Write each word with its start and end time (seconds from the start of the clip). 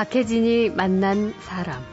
박혜진이 0.00 0.70
만난 0.70 1.34
사람. 1.40 1.84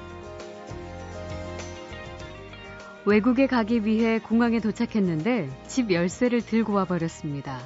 외국에 3.03 3.47
가기 3.47 3.83
위해 3.83 4.17
공항에 4.19 4.61
도착했는데 4.61 5.49
집 5.67 5.91
열쇠를 5.91 6.39
들고 6.39 6.71
와버렸습니다. 6.71 7.59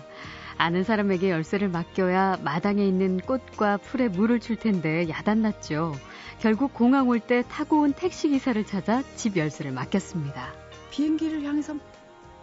아는 0.58 0.84
사람에게 0.84 1.30
열쇠를 1.30 1.70
맡겨야 1.70 2.40
마당에 2.44 2.84
있는 2.84 3.20
꽃과 3.20 3.78
풀에 3.78 4.08
물을 4.08 4.40
줄 4.40 4.56
텐데 4.56 5.08
야단났죠. 5.10 5.94
결국 6.40 6.74
공항 6.74 7.08
올 7.08 7.20
때 7.20 7.44
타고 7.48 7.82
온 7.82 7.94
택시기사를 7.94 8.66
찾아 8.66 9.04
집 9.16 9.38
열쇠를 9.38 9.72
맡겼습니다. 9.72 10.56
비행기를 10.90 11.44
향해서 11.44 11.76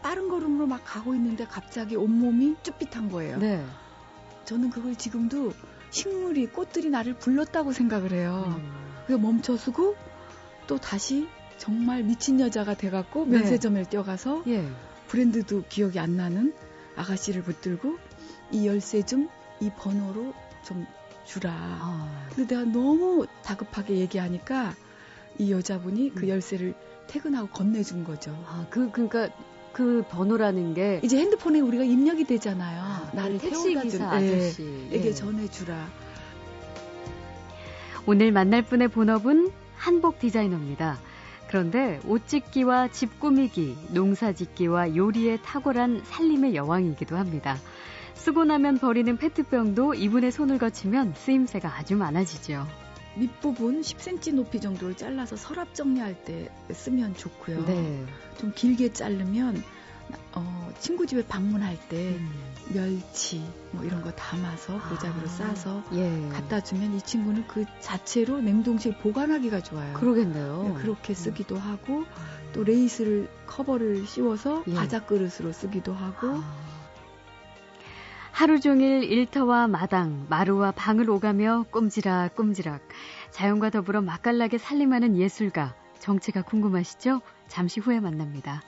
빠른 0.04 0.28
걸음으로 0.28 0.68
막 0.68 0.82
가고 0.84 1.16
있는데 1.16 1.46
갑자기 1.46 1.96
온몸이 1.96 2.58
쭈삣한 2.62 3.10
거예요. 3.10 3.38
네. 3.38 3.66
저는 4.44 4.70
그걸 4.70 4.94
지금도 4.94 5.52
식물이 5.90 6.48
꽃들이 6.48 6.90
나를 6.90 7.14
불렀다고 7.14 7.72
생각을 7.72 8.12
해요. 8.12 8.44
음. 8.58 8.72
그래서 9.06 9.20
멈춰서고 9.20 9.96
또 10.66 10.78
다시 10.78 11.28
정말 11.56 12.02
미친 12.02 12.40
여자가 12.40 12.74
돼갖고 12.74 13.24
네. 13.26 13.38
면세점에 13.38 13.84
뛰어가서 13.84 14.44
예. 14.48 14.68
브랜드도 15.08 15.64
기억이 15.68 15.98
안 15.98 16.16
나는 16.16 16.52
아가씨를 16.96 17.42
붙들고 17.42 17.96
이 18.52 18.66
열쇠 18.66 19.02
좀 19.02 19.28
이 19.60 19.70
번호로 19.70 20.34
좀 20.64 20.86
주라. 21.24 21.52
아, 21.52 22.28
근데 22.34 22.54
내가 22.54 22.70
너무 22.70 23.26
다급하게 23.42 23.96
얘기하니까 23.96 24.74
이 25.38 25.52
여자분이 25.52 26.14
그 26.14 26.24
음. 26.24 26.28
열쇠를 26.28 26.74
퇴근하고 27.06 27.48
건네준 27.48 28.04
거죠. 28.04 28.30
아, 28.46 28.66
그, 28.70 28.90
그니까 28.90 29.28
그 29.72 30.04
번호라는 30.08 30.74
게 30.74 31.00
이제 31.02 31.18
핸드폰에 31.18 31.60
우리가 31.60 31.84
입력이 31.84 32.24
되잖아요. 32.24 32.80
아, 32.82 33.10
나를 33.12 33.38
택시 33.38 33.74
기사 33.74 33.88
준 33.88 34.00
예, 34.00 34.04
아저씨. 34.04 34.88
에게 34.92 35.08
예. 35.08 35.12
전해주라. 35.12 35.88
오늘 38.06 38.32
만날 38.32 38.62
분의 38.62 38.88
본업은 38.88 39.50
한복 39.76 40.18
디자이너입니다. 40.18 40.98
그런데 41.48 42.00
옷 42.06 42.26
짓기와 42.26 42.88
집 42.88 43.20
꾸미기, 43.20 43.76
농사 43.90 44.32
짓기와 44.32 44.94
요리에 44.94 45.38
탁월한 45.42 46.02
살림의 46.04 46.54
여왕이기도 46.54 47.16
합니다. 47.16 47.56
쓰고 48.14 48.44
나면 48.44 48.78
버리는 48.78 49.16
페트병도 49.16 49.94
이분의 49.94 50.32
손을 50.32 50.58
거치면 50.58 51.14
쓰임새가 51.14 51.68
아주 51.76 51.96
많아지죠. 51.96 52.66
밑부분 53.18 53.80
10cm 53.82 54.34
높이 54.34 54.60
정도를 54.60 54.96
잘라서 54.96 55.36
서랍 55.36 55.74
정리할 55.74 56.24
때 56.24 56.50
쓰면 56.72 57.16
좋고요. 57.16 57.64
네. 57.64 58.06
좀 58.38 58.52
길게 58.54 58.92
자르면 58.92 59.62
어, 60.32 60.72
친구 60.78 61.06
집에 61.06 61.26
방문할 61.26 61.76
때 61.88 62.16
음. 62.16 62.30
멸치 62.72 63.44
뭐 63.72 63.84
이런 63.84 64.02
거 64.02 64.10
담아서 64.12 64.78
보자기로 64.88 65.26
아, 65.26 65.28
싸서 65.28 65.84
예. 65.92 66.28
갖다 66.30 66.60
주면 66.60 66.94
이 66.94 67.02
친구는 67.02 67.46
그 67.46 67.64
자체로 67.80 68.40
냉동실 68.40 68.98
보관하기가 68.98 69.62
좋아요. 69.62 69.94
그러겠네요. 69.94 70.62
네, 70.62 70.82
그렇게 70.82 71.14
쓰기도 71.14 71.58
하고 71.58 72.00
음. 72.00 72.04
또 72.52 72.64
레이스를 72.64 73.28
커버를 73.46 74.06
씌워서 74.06 74.64
예. 74.68 74.74
바자 74.74 75.04
그릇으로 75.04 75.52
쓰기도 75.52 75.92
하고 75.92 76.28
아. 76.28 76.77
하루 78.38 78.60
종일 78.60 79.02
일터와 79.02 79.66
마당, 79.66 80.24
마루와 80.28 80.70
방을 80.70 81.10
오가며 81.10 81.64
꼼지락 81.72 82.36
꼼지락 82.36 82.80
자연과 83.32 83.70
더불어 83.70 84.00
맛깔나게 84.00 84.58
살림하는 84.58 85.16
예술가 85.16 85.74
정체가 85.98 86.42
궁금하시죠? 86.42 87.20
잠시 87.48 87.80
후에 87.80 87.98
만납니다. 87.98 88.62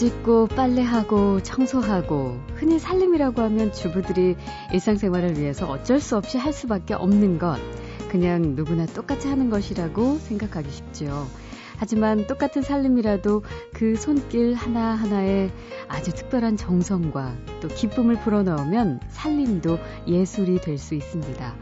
짓고 0.00 0.46
빨래하고 0.46 1.42
청소하고 1.42 2.40
흔히 2.54 2.78
살림이라고 2.78 3.42
하면 3.42 3.70
주부들이 3.70 4.34
일상생활을 4.72 5.36
위해서 5.36 5.68
어쩔 5.68 6.00
수 6.00 6.16
없이 6.16 6.38
할 6.38 6.54
수밖에 6.54 6.94
없는 6.94 7.38
것 7.38 7.58
그냥 8.08 8.54
누구나 8.56 8.86
똑같이 8.86 9.28
하는 9.28 9.50
것이라고 9.50 10.16
생각하기 10.16 10.70
쉽죠. 10.70 11.26
하지만 11.76 12.26
똑같은 12.26 12.62
살림이라도 12.62 13.42
그 13.74 13.94
손길 13.96 14.54
하나하나에 14.54 15.50
아주 15.86 16.14
특별한 16.14 16.56
정성과 16.56 17.36
또 17.60 17.68
기쁨을 17.68 18.20
불어넣으면 18.20 19.00
살림도 19.10 19.78
예술이 20.06 20.62
될 20.62 20.78
수 20.78 20.94
있습니다. 20.94 21.54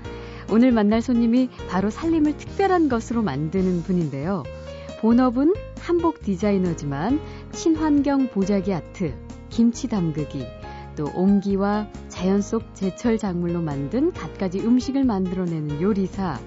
오늘 0.53 0.71
만날 0.71 1.03
손님이 1.03 1.51
바로 1.69 1.91
살림을 1.91 2.37
특별한 2.37 2.89
것으로 2.89 3.21
만드는 3.23 3.83
분인데요. 3.83 4.45
본업은 5.01 5.55
한복 5.79 6.23
디자이너지만 6.23 7.21
친환경 7.53 8.29
보자기 8.29 8.75
아트, 8.75 9.15
김치 9.49 9.87
담그기, 9.87 10.45
또 10.97 11.09
옹기와 11.15 11.87
자연 12.09 12.43
속 12.43 12.75
제철 12.75 13.17
작물로 13.17 13.63
만든 13.63 14.11
갖가지 14.11 14.59
음식을 14.59 15.05
만들어내는 15.05 15.81
요리사, 15.81 16.41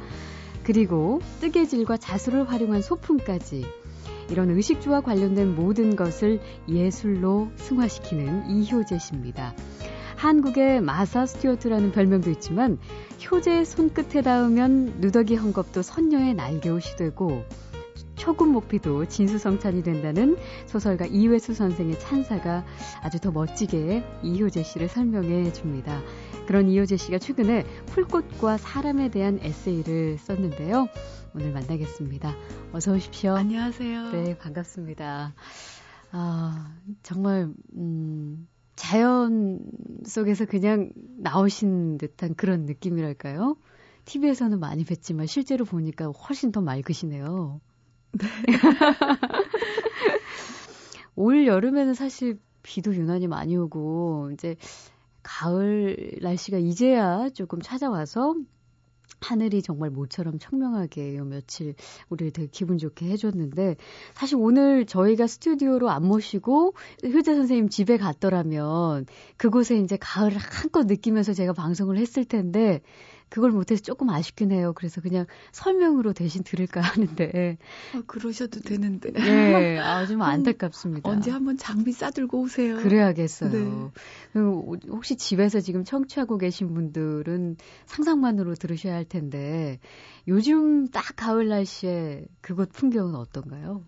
그리고 0.63 1.22
뜨개질과 1.39 1.95
자수를 1.95 2.50
활용한 2.50 2.81
소품까지 2.81 3.66
이런 4.29 4.50
의식주와 4.51 5.00
관련된 5.01 5.56
모든 5.56 5.95
것을 5.95 6.41
예술로 6.68 7.51
승화시키는 7.56 8.50
이효재 8.50 9.00
씨입니다. 9.00 9.56
한국의 10.18 10.81
마사 10.81 11.25
스튜어트라는 11.25 11.94
별명도 11.94 12.29
있지만 12.31 12.78
효재의 13.31 13.66
손끝에 13.66 14.22
닿으면 14.22 14.95
누더기 15.00 15.38
헝겊도 15.38 15.81
선녀의 15.81 16.35
날개옷이 16.35 16.97
되고 16.97 17.44
초근목피도 18.22 19.08
진수성찬이 19.08 19.82
된다는 19.82 20.38
소설가 20.68 21.08
이외수 21.08 21.56
선생의 21.56 22.00
찬사가 22.00 22.64
아주 23.02 23.20
더 23.20 23.32
멋지게 23.32 24.04
이효재 24.22 24.62
씨를 24.62 24.90
설명해 24.90 25.52
줍니다. 25.54 26.04
그런 26.46 26.70
이효재 26.70 26.98
씨가 26.98 27.18
최근에 27.18 27.64
풀꽃과 27.88 28.58
사람에 28.58 29.10
대한 29.10 29.40
에세이를 29.42 30.20
썼는데요. 30.20 30.88
오늘 31.34 31.52
만나겠습니다. 31.52 32.36
어서 32.74 32.94
오십시오. 32.94 33.34
안녕하세요. 33.34 34.12
네, 34.12 34.38
반갑습니다. 34.38 35.34
아, 36.12 36.76
정말, 37.02 37.50
음, 37.76 38.48
자연 38.76 39.62
속에서 40.06 40.46
그냥 40.46 40.92
나오신 41.18 41.98
듯한 41.98 42.36
그런 42.36 42.68
느낌이랄까요? 42.68 43.58
TV에서는 44.06 44.60
많이 44.60 44.86
뵀지만 44.86 45.26
실제로 45.26 45.66
보니까 45.66 46.06
훨씬 46.06 46.52
더 46.52 46.62
맑으시네요. 46.62 47.62
네. 48.14 48.28
올 51.16 51.48
여름에는 51.48 51.94
사실 51.94 52.40
비도 52.64 52.96
유난히 52.96 53.28
많이 53.28 53.58
오고, 53.58 54.32
이제 54.34 54.56
가을 55.24 56.18
날씨가 56.22 56.58
이제야 56.58 57.30
조금 57.30 57.62
찾아와서 57.62 58.36
하늘이 59.20 59.62
정말 59.62 59.92
모처럼 59.92 60.40
청명하게 60.40 61.16
요 61.16 61.26
며칠 61.26 61.76
우리를 62.10 62.32
되게 62.32 62.48
기분 62.52 62.80
좋게 62.80 63.08
해줬는데 63.12 63.76
사실 64.16 64.38
오늘 64.40 64.86
저희가 64.86 65.28
스튜디오로 65.28 65.90
안 65.90 66.06
모시고 66.06 66.74
효재 67.04 67.36
선생님 67.36 67.70
집에 67.70 67.98
갔더라면 67.98 69.06
그곳에 69.38 69.78
이제 69.78 69.98
가을을 70.00 70.38
한껏 70.38 70.88
느끼면서 70.88 71.34
제가 71.34 71.54
방송을 71.54 71.98
했을 71.98 72.26
텐데 72.26 72.82
그걸 73.31 73.52
못해서 73.52 73.81
조금 73.81 74.09
아쉽긴 74.09 74.52
해요. 74.52 74.74
그래서 74.75 75.00
그냥 75.00 75.25
설명으로 75.53 76.12
대신 76.12 76.44
들을까 76.44 76.81
하는데 77.16 77.57
아, 77.95 78.04
그러셔도 78.06 78.60
되는데 78.60 79.12
네, 79.13 79.80
아, 79.80 80.06
좀 80.06 80.22
안타깝습니다. 80.22 81.10
언제 81.10 81.31
한번 81.31 81.56
장비 81.56 81.94
싸들고 81.94 82.42
오세요. 82.42 82.75
그래야겠어요. 82.75 83.51
네. 83.51 83.92
그리고 84.33 84.75
혹시 84.89 85.16
집에서 85.16 85.62
지금 85.62 85.86
청취하고 85.86 86.38
계신 86.38 86.74
분들은 86.74 87.56
상상만으로 87.86 88.56
들으셔야 88.56 88.95
할 88.95 89.06
텐데 89.06 89.80
요즘 90.28 90.89
딱 90.89 91.16
가을 91.16 91.48
날씨에 91.48 92.25
그곳 92.42 92.74
풍경은 92.74 93.16
어떤가요? 93.16 93.86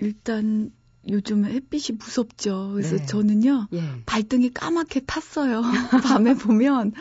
일단 0.00 0.72
요즘 1.08 1.44
햇빛이 1.44 1.96
무섭죠. 1.98 2.70
그래서 2.74 2.96
네. 2.96 3.06
저는요 3.06 3.68
예. 3.72 4.02
발등이 4.06 4.52
까맣게 4.52 5.00
탔어요. 5.06 5.62
밤에 6.04 6.34
보면 6.34 6.92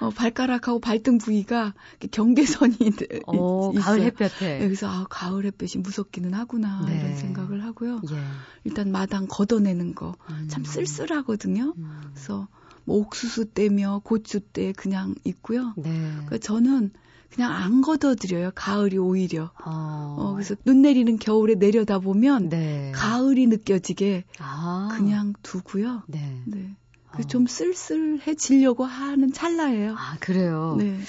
어, 0.00 0.10
발가락하고 0.10 0.80
발등 0.80 1.18
부위가 1.18 1.74
경계선이 2.10 2.76
있- 2.80 3.22
어, 3.26 3.70
있어요. 3.72 3.80
가을 3.84 4.02
햇볕에. 4.02 4.64
여기서 4.64 4.88
아 4.88 5.06
가을 5.08 5.44
햇빛이 5.44 5.82
무섭기는 5.82 6.34
하구나 6.34 6.84
네. 6.86 6.98
이런 6.98 7.16
생각을 7.16 7.64
하고요. 7.64 8.00
예. 8.10 8.16
일단 8.64 8.90
마당 8.90 9.26
걷어내는 9.28 9.94
거참 9.94 10.22
음. 10.58 10.64
쓸쓸하거든요. 10.64 11.74
음. 11.76 12.00
그래서 12.14 12.48
뭐 12.84 12.96
옥수수 12.98 13.52
떼며 13.52 14.00
고추 14.04 14.40
떼 14.40 14.72
그냥 14.72 15.14
있고요. 15.24 15.72
네. 15.76 16.10
그 16.28 16.40
저는 16.40 16.90
그냥 17.34 17.52
안 17.52 17.80
걷어드려요. 17.80 18.50
가을이 18.54 18.98
오히려. 18.98 19.50
어. 19.64 20.16
어, 20.18 20.32
그래서 20.34 20.54
눈 20.64 20.82
내리는 20.82 21.18
겨울에 21.18 21.54
내려다 21.54 21.98
보면 21.98 22.50
네. 22.50 22.92
가을이 22.94 23.46
느껴지게 23.46 24.24
아. 24.38 24.90
그냥 24.92 25.32
두고요. 25.42 26.02
네. 26.08 26.42
네. 26.46 26.76
어. 27.08 27.16
그좀 27.16 27.46
쓸쓸해지려고 27.46 28.84
하는 28.84 29.32
찰나예요. 29.32 29.94
아, 29.96 30.16
그래요. 30.20 30.76
네. 30.78 31.00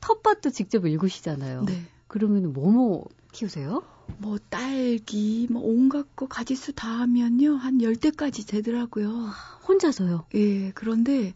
텃밭도 0.00 0.50
직접 0.50 0.86
일구시잖아요. 0.86 1.64
네. 1.64 1.86
그러면 2.08 2.52
뭐뭐 2.52 3.04
키우세요? 3.32 3.84
뭐 4.18 4.38
딸기, 4.48 5.46
뭐 5.50 5.62
온갖 5.62 6.16
거 6.16 6.26
가지수 6.26 6.72
다 6.72 6.88
하면요 7.00 7.54
한 7.54 7.80
열대까지 7.80 8.46
되더라고요. 8.46 9.28
혼자서요? 9.68 10.24
예. 10.34 10.72
그런데 10.72 11.34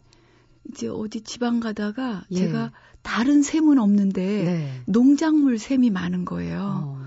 이제 0.69 0.89
어디 0.89 1.21
지방 1.21 1.61
가다가 1.61 2.25
예. 2.31 2.35
제가 2.35 2.73
다른 3.05 3.43
샘은 3.43 3.77
없는데 3.77 4.43
네. 4.43 4.81
농작물 4.87 5.59
샘이 5.59 5.91
많은 5.91 6.25
거예요. 6.25 6.81
어. 6.83 7.05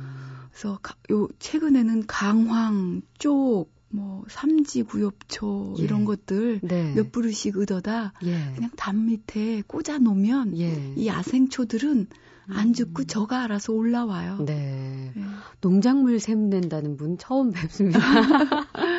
그래서 0.53 0.79
가- 0.81 0.95
요 1.11 1.29
최근에는 1.41 2.07
강황, 2.07 3.03
쪽, 3.19 3.67
뭐 3.91 4.25
삼지 4.29 4.85
구엽초 4.85 5.75
예. 5.79 5.83
이런 5.83 6.05
것들 6.05 6.61
네. 6.63 6.93
몇 6.95 7.11
그릇씩 7.11 7.57
얻어다 7.57 8.13
예. 8.25 8.53
그냥 8.55 8.71
담 8.77 9.07
밑에 9.07 9.63
꽂아 9.67 9.99
놓으면 9.99 10.57
예. 10.59 10.93
이 10.95 11.07
야생초들은 11.07 12.07
안 12.51 12.69
음. 12.69 12.73
죽고 12.75 13.05
저가 13.05 13.43
알아서 13.43 13.73
올라와요. 13.73 14.45
네. 14.47 15.13
예. 15.17 15.23
농작물 15.63 16.21
샘 16.21 16.49
낸다는 16.49 16.97
분 16.97 17.19
처음 17.19 17.51
뵙습니다. 17.51 17.99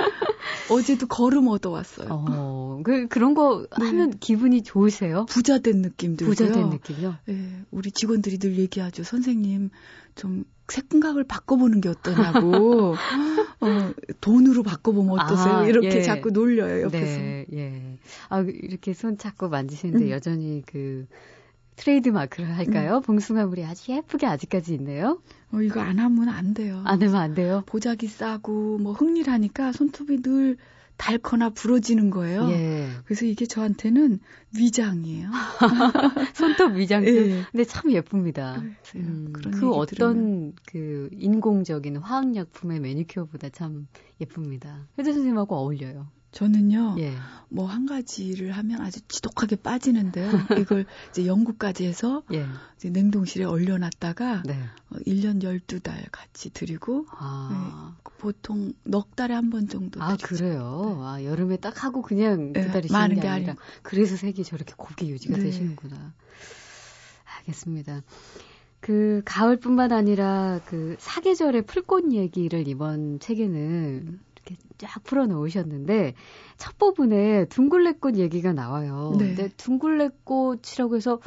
어제도 0.72 1.08
걸음 1.08 1.48
얻어왔어요. 1.48 2.08
어, 2.12 2.82
그, 2.84 3.08
그런 3.08 3.34
거 3.34 3.66
네. 3.80 3.88
하면 3.88 4.12
기분이 4.20 4.64
좋으세요? 4.64 5.26
부자 5.26 5.60
된 5.60 5.82
느낌 5.82 6.16
들고요. 6.16 6.36
부자 6.36 6.52
된 6.52 6.70
느낌이요? 6.70 7.16
예, 7.30 7.66
우리 7.72 7.92
직원들이 7.92 8.38
늘 8.38 8.58
얘기하죠. 8.58 9.04
선생님, 9.04 9.70
좀 10.16 10.46
생각을 10.68 11.24
바꿔보는 11.24 11.82
게 11.82 11.90
어떠냐고. 11.90 12.96
어, 13.62 13.94
돈으로 14.22 14.64
바꿔보면 14.64 15.20
어떠세요? 15.20 15.54
아, 15.56 15.68
이렇게 15.68 15.98
예. 15.98 16.02
자꾸 16.02 16.32
놀려요, 16.32 16.84
옆에서. 16.84 17.18
네, 17.18 17.46
예. 17.54 17.98
아, 18.30 18.42
이렇게 18.42 18.94
손 18.94 19.18
잡고 19.18 19.50
만지시는데 19.50 20.06
음. 20.06 20.10
여전히 20.12 20.64
그 20.66 21.08
트레이드 21.80 22.10
마크를 22.10 22.58
할까요? 22.58 23.00
봉숭아물이 23.06 23.64
아주 23.64 23.94
예쁘게 23.94 24.28
아직까지 24.28 24.74
있네요. 24.76 25.22
어, 25.54 25.62
이거 25.62 25.80
안 25.80 25.98
하면 25.98 26.28
안 26.28 26.54
돼요. 26.54 26.82
안 26.84 27.02
하면 27.02 27.16
안 27.16 27.34
돼요? 27.34 27.64
보자기 27.66 28.08
싸고, 28.08 28.80
뭐, 28.80 28.92
흥일하니까 28.92 29.72
손톱이 29.72 30.22
늘 30.22 30.58
닳거나 30.98 31.52
부러지는 31.52 32.10
거예요. 32.10 32.50
예. 32.52 32.90
그래서 33.06 33.26
이게 33.26 33.46
저한테는 33.46 34.20
위장이에요. 34.58 35.30
손톱 36.36 36.74
위장도. 36.74 37.10
예. 37.10 37.44
근데 37.50 37.64
참 37.64 37.94
예쁩니다. 37.94 38.62
그래요. 38.92 39.06
음, 39.08 39.32
그 39.34 39.72
어떤 39.72 40.14
들으면. 40.14 40.54
그 40.66 41.10
인공적인 41.14 41.96
화학약품의 41.96 42.82
매니큐어보다 42.82 43.48
참 43.50 43.88
예쁩니다. 44.20 44.86
혜재 44.98 45.14
선생님하고 45.14 45.56
어울려요. 45.56 46.08
저는요, 46.32 46.96
예. 47.00 47.14
뭐한 47.50 47.88
가지를 47.88 48.52
하면 48.52 48.82
아주 48.82 49.02
지독하게 49.08 49.56
빠지는데요. 49.58 50.30
이걸 50.60 50.86
이제 51.10 51.26
연구까지 51.26 51.86
해서 51.86 52.22
예. 52.34 52.46
이제 52.78 52.90
냉동실에 52.90 53.46
얼려놨다가 53.46 54.44
네. 54.46 54.60
어, 54.92 54.96
1년 55.08 55.42
12달 55.42 56.06
같이 56.12 56.52
드리고 56.52 57.08
아. 57.10 57.96
보통 58.20 58.74
넉 58.84 59.16
달에 59.16 59.34
한 59.34 59.50
번 59.50 59.68
정도 59.68 60.02
아, 60.04 60.16
드리죠. 60.18 60.28
그래요? 60.28 61.00
아, 61.04 61.24
여름에 61.24 61.58
딱 61.58 61.84
하고 61.84 62.02
그냥 62.04 62.54
네, 62.54 62.66
기다리시는 62.66 63.00
많은 63.00 63.16
게게 63.16 63.28
아니라. 63.28 63.52
아니고. 63.54 63.64
그래서 63.82 64.16
색이 64.16 64.44
저렇게 64.44 64.74
곱게 64.78 65.08
유지가 65.08 65.38
네. 65.38 65.44
되시는구나. 65.44 66.14
알겠습니다. 67.40 68.02
그 68.82 69.22
가을뿐만 69.26 69.92
아니라 69.92 70.60
그 70.66 70.96
사계절의 71.00 71.64
풀꽃 71.64 72.14
얘기를 72.14 72.68
이번 72.68 73.20
책에는 73.20 74.20
이렇게 74.46 74.62
쫙 74.78 75.04
풀어 75.04 75.26
놓으셨는데 75.26 76.14
첫 76.58 76.78
부분에 76.78 77.46
둥글레꽃 77.46 78.18
얘기가 78.18 78.54
나와요. 78.54 79.16
네. 79.18 79.36
근데 79.36 79.50
둥글레꽃이라고 79.58 80.96
해서 80.96 81.20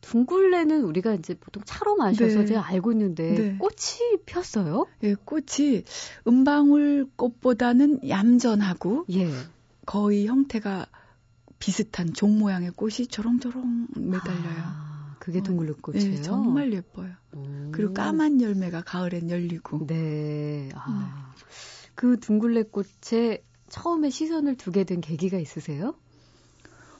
둥글레는 0.00 0.82
우리가 0.82 1.14
이제 1.14 1.34
보통 1.34 1.62
차로 1.64 1.96
마셔서 1.96 2.40
네. 2.40 2.46
제가 2.46 2.66
알고 2.66 2.92
있는데 2.92 3.34
네. 3.34 3.58
꽃이 3.58 4.22
폈어요? 4.24 4.86
예, 5.02 5.14
꽃이 5.14 5.84
은방울 6.26 7.08
꽃보다는 7.16 8.08
얌전하고 8.08 9.06
예. 9.12 9.30
거의 9.86 10.26
형태가 10.26 10.86
비슷한 11.58 12.14
종 12.14 12.38
모양의 12.38 12.70
꽃이 12.70 13.08
조롱조롱 13.08 13.88
매달려요. 13.96 14.62
아, 14.62 15.16
그게 15.18 15.40
어, 15.40 15.42
둥글레꽃이에요. 15.42 16.12
예, 16.12 16.22
정말 16.22 16.72
예뻐요. 16.72 17.10
오. 17.34 17.70
그리고 17.72 17.92
까만 17.92 18.40
열매가 18.40 18.82
가을엔 18.82 19.30
열리고. 19.30 19.86
네. 19.86 20.70
아. 20.74 21.34
그 22.00 22.18
둥글레 22.18 22.62
꽃에 22.62 23.44
처음에 23.68 24.08
시선을 24.08 24.56
두게 24.56 24.84
된 24.84 25.02
계기가 25.02 25.36
있으세요? 25.36 25.94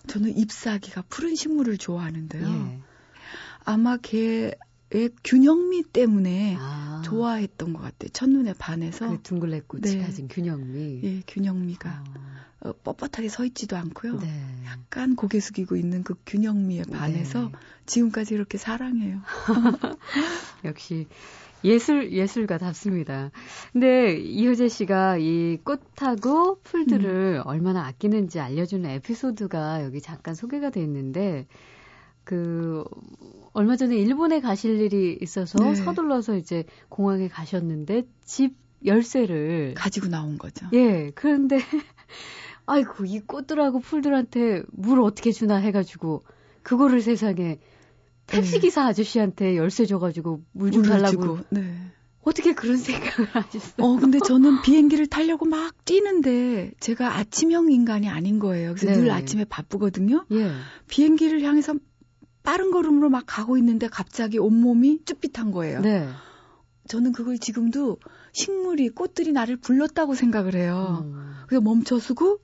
저는 0.09 0.37
잎사귀가 0.37 1.05
푸른 1.09 1.35
식물을 1.35 1.79
좋아하는데요. 1.79 2.47
예. 2.47 2.81
아마 3.65 3.97
걔의 3.97 4.53
균형미 5.25 5.85
때문에 5.85 6.59
아, 6.61 7.01
좋아했던 7.03 7.73
것 7.73 7.81
같아요. 7.81 8.11
첫눈에 8.11 8.53
반해서. 8.59 9.09
그 9.09 9.23
둥글레 9.23 9.63
꽃이 9.67 9.81
네. 9.85 10.03
가진 10.03 10.29
균형미. 10.29 11.01
예, 11.03 11.23
균형미가 11.27 11.89
아, 11.89 12.69
어, 12.69 12.73
뻣뻣하게 12.85 13.31
서 13.31 13.47
있지도 13.47 13.79
않고요. 13.79 14.19
네. 14.19 14.63
약간 14.67 15.17
고개 15.17 15.41
숙이고 15.41 15.77
있는 15.77 16.05
그 16.05 16.15
균형미에 16.27 16.83
반해서 16.93 17.45
네. 17.45 17.53
지금까지 17.87 18.35
이렇게 18.35 18.59
사랑해요. 18.59 19.23
역시 20.67 21.09
예술 21.65 22.13
예술가답습니다. 22.13 23.31
근데 23.73 24.17
이효재 24.17 24.69
씨가 24.69 25.19
이 25.19 25.59
꽃하고 25.65 26.61
풀들을 26.63 27.41
음. 27.41 27.43
얼마나 27.47 27.87
아끼는지 27.87 28.41
알려주는 28.41 28.89
에피소드가 28.89 29.85
여기 29.85 30.01
잠깐 30.01 30.35
소개가 30.35 30.71
돼 30.71 30.81
있는데 30.83 31.47
그 32.25 32.85
얼마 33.53 33.77
전에 33.77 33.97
일본에 33.97 34.41
가실 34.41 34.81
일이 34.81 35.19
있어서 35.21 35.59
네. 35.59 35.75
서둘러서 35.75 36.37
이제 36.37 36.65
공항에 36.89 37.29
가셨는데 37.29 38.05
집 38.25 38.55
열쇠를 38.85 39.75
가지고 39.77 40.09
나온 40.09 40.39
거죠. 40.39 40.67
예 40.73 41.11
그런데 41.15 41.59
아이고 42.67 43.05
이 43.05 43.21
꽃들하고 43.21 43.81
풀들한테 43.81 44.63
물 44.71 45.01
어떻게 45.01 45.33
주나 45.33 45.57
해가지고 45.57 46.23
그거를 46.63 47.01
세상에 47.01 47.59
택시 48.31 48.59
기사 48.61 48.87
아저씨한테 48.87 49.57
열쇠 49.57 49.87
줘가지고 49.87 50.43
물좀 50.53 50.83
네. 50.83 50.89
달라고. 50.89 51.39
네. 51.51 51.91
어떻게 52.23 52.53
그런 52.53 52.77
생각을 52.79 53.31
하셨어요? 53.33 53.75
어, 53.79 53.97
근데 53.97 54.19
저는 54.19 54.63
비행기를 54.63 55.07
타려고 55.07 55.47
막 55.47 55.85
뛰는데 55.85 56.73
제가 56.81 57.17
아침형 57.17 57.73
인간이 57.73 58.09
아닌 58.09 58.39
거예요. 58.39 58.75
그래서 58.75 58.87
네. 58.99 59.05
늘 59.05 59.11
아침에 59.11 59.45
바쁘거든요. 59.45 60.27
예. 60.33 60.51
비행기를 60.89 61.43
향해서 61.43 61.75
빠른 62.43 62.71
걸음으로 62.71 63.11
막 63.11 63.25
가고 63.27 63.57
있는데 63.59 63.89
갑자기 63.89 64.39
온몸이 64.39 65.01
쭈삣한 65.05 65.51
거예요. 65.51 65.81
네. 65.81 66.09
저는 66.89 67.13
그걸 67.13 67.39
지금도 67.39 67.99
식물이 68.33 68.91
꽃들이 68.91 69.33
나를 69.33 69.57
불렀다고 69.57 70.15
생각을 70.15 70.55
해요. 70.57 71.05
음. 71.05 71.35
그래서 71.47 71.61
멈춰서고 71.63 72.41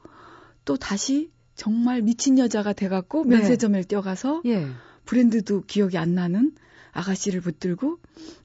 또 0.65 0.77
다시 0.77 1.31
정말 1.55 2.03
미친 2.03 2.39
여자가 2.39 2.73
돼갖고 2.73 3.25
네. 3.25 3.37
면세점에 3.37 3.83
뛰어가서 3.85 4.43
예. 4.47 4.69
브랜드도 5.07 5.63
기억이 5.67 5.97
안 5.97 6.15
나는 6.15 6.53
아가씨를 6.93 7.41
붙들고 7.41 7.99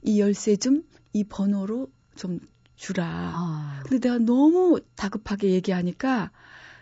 이 0.03 0.20
열쇠 0.22 0.56
좀 0.56 0.84
이 1.13 1.24
번호로 1.24 1.89
좀 2.15 2.39
주라. 2.75 3.06
아. 3.06 3.84
근데 3.84 4.00
내가 4.00 4.18
너무 4.20 4.80
다급하게 4.96 5.51
얘기하니까 5.51 6.32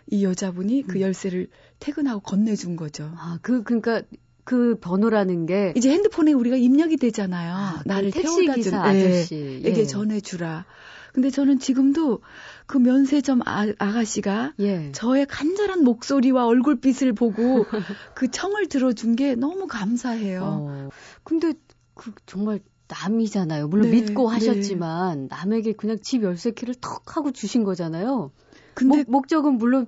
이 0.06 0.24
여자분이 0.24 0.84
그 0.86 0.98
음. 0.98 1.00
열쇠를 1.02 1.48
퇴근하고 1.78 2.20
건네준 2.20 2.76
거죠. 2.76 3.12
아, 3.16 3.38
그, 3.42 3.62
그니까, 3.62 4.02
그 4.44 4.78
번호라는 4.80 5.46
게. 5.46 5.72
이제 5.76 5.90
핸드폰에 5.90 6.32
우리가 6.32 6.56
입력이 6.56 6.96
되잖아요. 6.96 7.54
아, 7.54 7.82
나를 7.84 8.10
그 8.10 8.20
택시 8.20 8.46
태워다 8.46 8.52
준 8.54 8.62
기사 8.62 8.94
예, 8.96 9.06
아저씨. 9.06 9.62
에게 9.64 9.80
예. 9.80 9.86
전해주라. 9.86 10.64
근데 11.12 11.30
저는 11.30 11.58
지금도 11.58 12.20
그 12.66 12.78
면세점 12.78 13.40
아, 13.44 13.66
아가씨가 13.78 14.54
예. 14.60 14.92
저의 14.92 15.26
간절한 15.26 15.82
목소리와 15.84 16.46
얼굴빛을 16.46 17.12
보고 17.14 17.66
그 18.14 18.30
청을 18.30 18.68
들어준 18.68 19.16
게 19.16 19.34
너무 19.34 19.66
감사해요. 19.66 20.40
어. 20.42 20.88
근데, 21.24 21.54
그, 21.94 22.12
정말, 22.26 22.60
남이잖아요. 22.88 23.68
물론 23.68 23.90
네, 23.90 24.00
믿고 24.00 24.30
네. 24.30 24.34
하셨지만, 24.34 25.28
남에게 25.28 25.72
그냥 25.72 25.98
집 26.00 26.22
열쇠 26.22 26.50
키를 26.52 26.74
턱 26.80 27.16
하고 27.16 27.30
주신 27.30 27.64
거잖아요. 27.64 28.32
근데 28.74 28.98
목, 29.04 29.10
목적은 29.10 29.58
물론, 29.58 29.86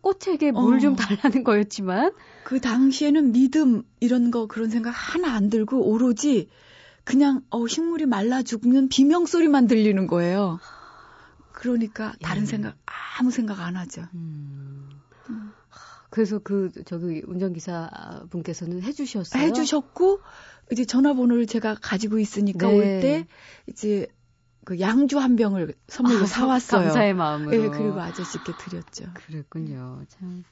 꽃에게 0.00 0.52
물 0.52 0.76
어. 0.76 0.78
좀 0.78 0.96
달라는 0.96 1.44
거였지만, 1.44 2.12
그 2.44 2.60
당시에는 2.60 3.32
믿음 3.32 3.82
이런 4.00 4.30
거 4.30 4.46
그런 4.46 4.70
생각 4.70 4.90
하나 4.90 5.34
안 5.34 5.50
들고 5.50 5.86
오로지 5.86 6.48
그냥 7.08 7.40
어 7.48 7.66
식물이 7.66 8.04
말라 8.04 8.42
죽는 8.42 8.90
비명 8.90 9.24
소리만 9.24 9.66
들리는 9.66 10.06
거예요. 10.06 10.60
그러니까 11.52 12.12
다른 12.20 12.42
예. 12.42 12.46
생각 12.46 12.76
아무 13.18 13.30
생각 13.30 13.60
안 13.60 13.76
하죠. 13.76 14.04
음. 14.12 14.90
음. 15.30 15.52
그래서 16.10 16.38
그, 16.38 16.70
저기, 16.84 17.22
운전기사 17.26 18.26
분께서는 18.28 18.82
해주셨어요? 18.82 19.42
해주셨고 19.42 20.20
이제 20.70 20.84
전화번호를 20.84 21.46
제가 21.46 21.76
가지고 21.80 22.18
있으니까 22.18 22.66
네. 22.68 22.74
올때 22.74 23.26
이제 23.66 24.06
그 24.66 24.78
양주 24.78 25.18
한 25.18 25.36
병을 25.36 25.74
선물로 25.86 26.24
아, 26.24 26.26
사왔어요. 26.26 26.82
감사의 26.82 27.14
마음으로. 27.14 27.56
예, 27.56 27.68
그리고 27.70 28.00
아저씨께 28.00 28.52
드렸죠. 28.58 29.06
그랬군요. 29.14 30.02
참 30.08 30.44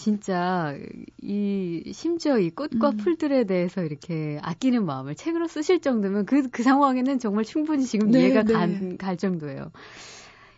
진짜 0.00 0.74
이 1.20 1.92
심지어 1.92 2.38
이 2.38 2.48
꽃과 2.48 2.88
음. 2.88 2.96
풀들에 2.96 3.44
대해서 3.44 3.82
이렇게 3.82 4.38
아끼는 4.40 4.86
마음을 4.86 5.14
책으로 5.14 5.46
쓰실 5.46 5.82
정도면 5.82 6.24
그, 6.24 6.48
그 6.48 6.62
상황에는 6.62 7.18
정말 7.18 7.44
충분히 7.44 7.84
지금 7.84 8.10
네, 8.10 8.20
이해가 8.20 8.44
네. 8.44 8.52
간, 8.54 8.96
갈 8.96 9.18
정도예요. 9.18 9.70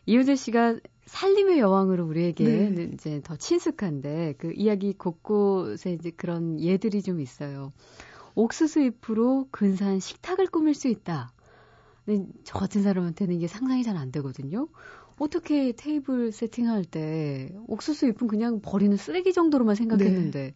이효재 0.07 0.37
씨가 0.37 0.77
살림의 1.07 1.59
여왕으로 1.59 2.07
우리에게 2.07 2.45
네. 2.45 2.91
이제 2.95 3.21
더 3.25 3.35
친숙한데 3.35 4.37
그 4.39 4.53
이야기 4.55 4.93
곳곳에 4.93 5.93
이제 5.93 6.13
그런 6.13 6.61
예들이 6.61 7.03
좀 7.03 7.21
있어요. 7.21 7.73
옥수수 8.37 8.81
잎으로 8.81 9.49
근사한 9.51 9.99
식탁을 9.99 10.47
꾸밀 10.47 10.75
수 10.75 10.87
있다. 10.87 11.33
근데 12.05 12.31
저 12.45 12.61
같은 12.61 12.83
사람한테는 12.83 13.35
이게 13.35 13.49
상상이 13.49 13.83
잘 13.83 13.97
안 13.97 14.13
되거든요. 14.13 14.69
어떻게 15.23 15.73
테이블 15.73 16.33
세팅할 16.33 16.85
때 16.85 17.55
옥수수 17.69 18.07
잎은 18.09 18.27
그냥 18.27 18.61
버리는 18.61 18.97
쓰레기 18.97 19.33
정도로만 19.33 19.77
생각했는데 19.77 20.55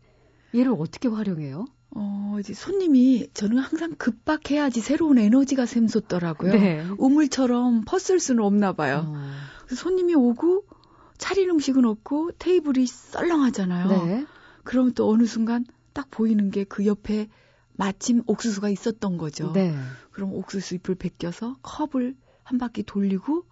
네. 0.52 0.58
얘를 0.58 0.75
어떻게 0.76 1.06
활용해요? 1.08 1.66
어, 1.90 2.37
이제 2.40 2.52
손님이 2.52 3.28
저는 3.32 3.58
항상 3.58 3.94
급박해야지 3.96 4.80
새로운 4.80 5.18
에너지가 5.18 5.66
샘솟더라고요. 5.66 6.52
네. 6.52 6.85
우물처럼 6.99 7.85
퍼쓸 7.87 8.18
수는 8.18 8.42
없나 8.42 8.73
봐요. 8.73 9.04
어. 9.06 9.30
그래서 9.66 9.82
손님이 9.82 10.14
오고 10.16 10.64
차린 11.16 11.49
음식은 11.50 11.85
없고 11.85 12.32
테이블이 12.32 12.87
썰렁하잖아요. 12.87 13.88
네. 14.04 14.26
그럼 14.64 14.92
또 14.92 15.08
어느 15.08 15.26
순간 15.26 15.64
딱 15.92 16.11
보이는 16.11 16.50
게 16.50 16.64
그 16.64 16.87
옆에 16.87 17.28
마침 17.75 18.23
옥수수가 18.26 18.68
있었던 18.70 19.16
거죠. 19.16 19.52
네. 19.52 19.75
그럼 20.11 20.32
옥수수 20.35 20.75
잎을 20.75 20.96
벗겨서 20.96 21.56
컵을 21.62 22.16
한 22.42 22.58
바퀴 22.58 22.82
돌리고 22.82 23.44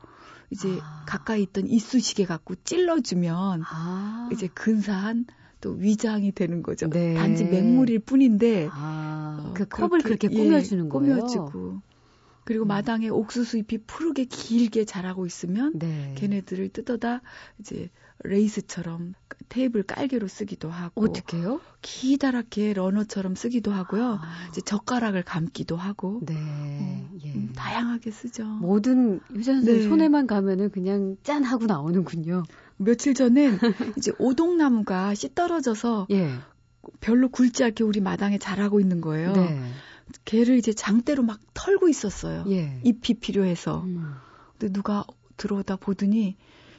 이제 0.50 0.78
아. 0.80 1.04
가까이 1.06 1.42
있던 1.42 1.66
이쑤시개 1.66 2.26
갖고 2.26 2.54
찔러주면 2.54 3.62
아. 3.64 4.28
이제 4.32 4.48
근사한 4.48 5.26
또 5.60 5.70
위장이 5.70 6.32
되는 6.32 6.62
거죠. 6.62 6.88
네. 6.90 7.14
단지 7.14 7.44
맹물일 7.44 8.00
뿐인데 8.00 8.68
아. 8.70 9.38
어, 9.40 9.54
그 9.54 9.66
컵을 9.66 10.02
그렇게, 10.02 10.28
그렇게 10.28 10.28
꾸며주는 10.28 10.84
예, 10.84 10.88
거예요. 10.88 11.14
꾸며주고 11.16 11.80
그리고 12.44 12.64
음. 12.64 12.68
마당에 12.68 13.08
옥수수 13.08 13.58
잎이 13.58 13.82
푸르게 13.86 14.24
길게 14.24 14.84
자라고 14.84 15.26
있으면 15.26 15.72
네. 15.78 16.14
걔네들을 16.16 16.68
뜯어다 16.70 17.22
이제 17.58 17.90
레이스처럼 18.22 19.14
테이블 19.48 19.82
깔개로 19.82 20.28
쓰기도 20.28 20.70
하고 20.70 21.04
어떻게요? 21.04 21.60
기다랗게 21.82 22.72
러너처럼 22.72 23.34
쓰기도 23.34 23.72
하고요. 23.72 24.18
아. 24.22 24.48
이제 24.50 24.60
젓가락을 24.60 25.22
감기도 25.24 25.76
하고 25.76 26.20
네. 26.24 26.34
어, 26.36 27.10
예. 27.24 27.32
음, 27.34 27.52
다양하게 27.54 28.10
쓰죠. 28.10 28.44
모든 28.44 29.20
유전 29.34 29.64
네. 29.64 29.82
손에만 29.82 30.26
가면은 30.26 30.70
그냥 30.70 31.16
짠 31.22 31.44
하고 31.44 31.66
나오는군요. 31.66 32.44
며칠 32.76 33.14
전엔 33.14 33.58
이제 33.98 34.12
오동나무가 34.18 35.14
씨 35.14 35.34
떨어져서 35.34 36.06
예. 36.10 36.30
별로 37.00 37.28
굵지 37.28 37.64
않게 37.64 37.84
우리 37.84 38.00
마당에 38.00 38.38
자라고 38.38 38.80
있는 38.80 39.00
거예요. 39.00 39.32
네. 39.32 39.60
걔를 40.24 40.56
이제 40.56 40.72
장대로 40.72 41.22
막 41.22 41.40
털고 41.54 41.88
있었어요. 41.88 42.44
예. 42.48 42.80
잎이 42.84 43.18
필요해서. 43.20 43.82
음. 43.82 44.14
근데 44.58 44.72
누가 44.72 45.04
들어오다 45.36 45.76
보더니 45.76 46.36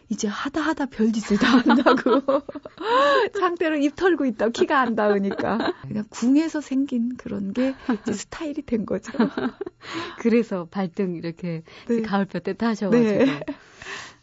이제 0.09 0.27
하다 0.27 0.61
하다 0.61 0.85
별짓을 0.87 1.37
다 1.37 1.57
한다고. 1.57 2.21
장대로 3.39 3.77
입 3.77 3.95
털고 3.95 4.25
있다. 4.25 4.49
키가 4.49 4.79
안 4.79 4.95
닿으니까. 4.95 5.73
그냥 5.81 6.05
궁에서 6.09 6.61
생긴 6.61 7.15
그런 7.17 7.53
게 7.53 7.73
이제 8.03 8.13
스타일이 8.13 8.61
된 8.61 8.85
거죠. 8.85 9.11
그래서 10.19 10.65
발등 10.69 11.15
이렇게 11.15 11.63
네. 11.87 12.01
가을볕 12.01 12.43
때 12.43 12.53
타셔가지고. 12.53 13.25
네. 13.25 13.39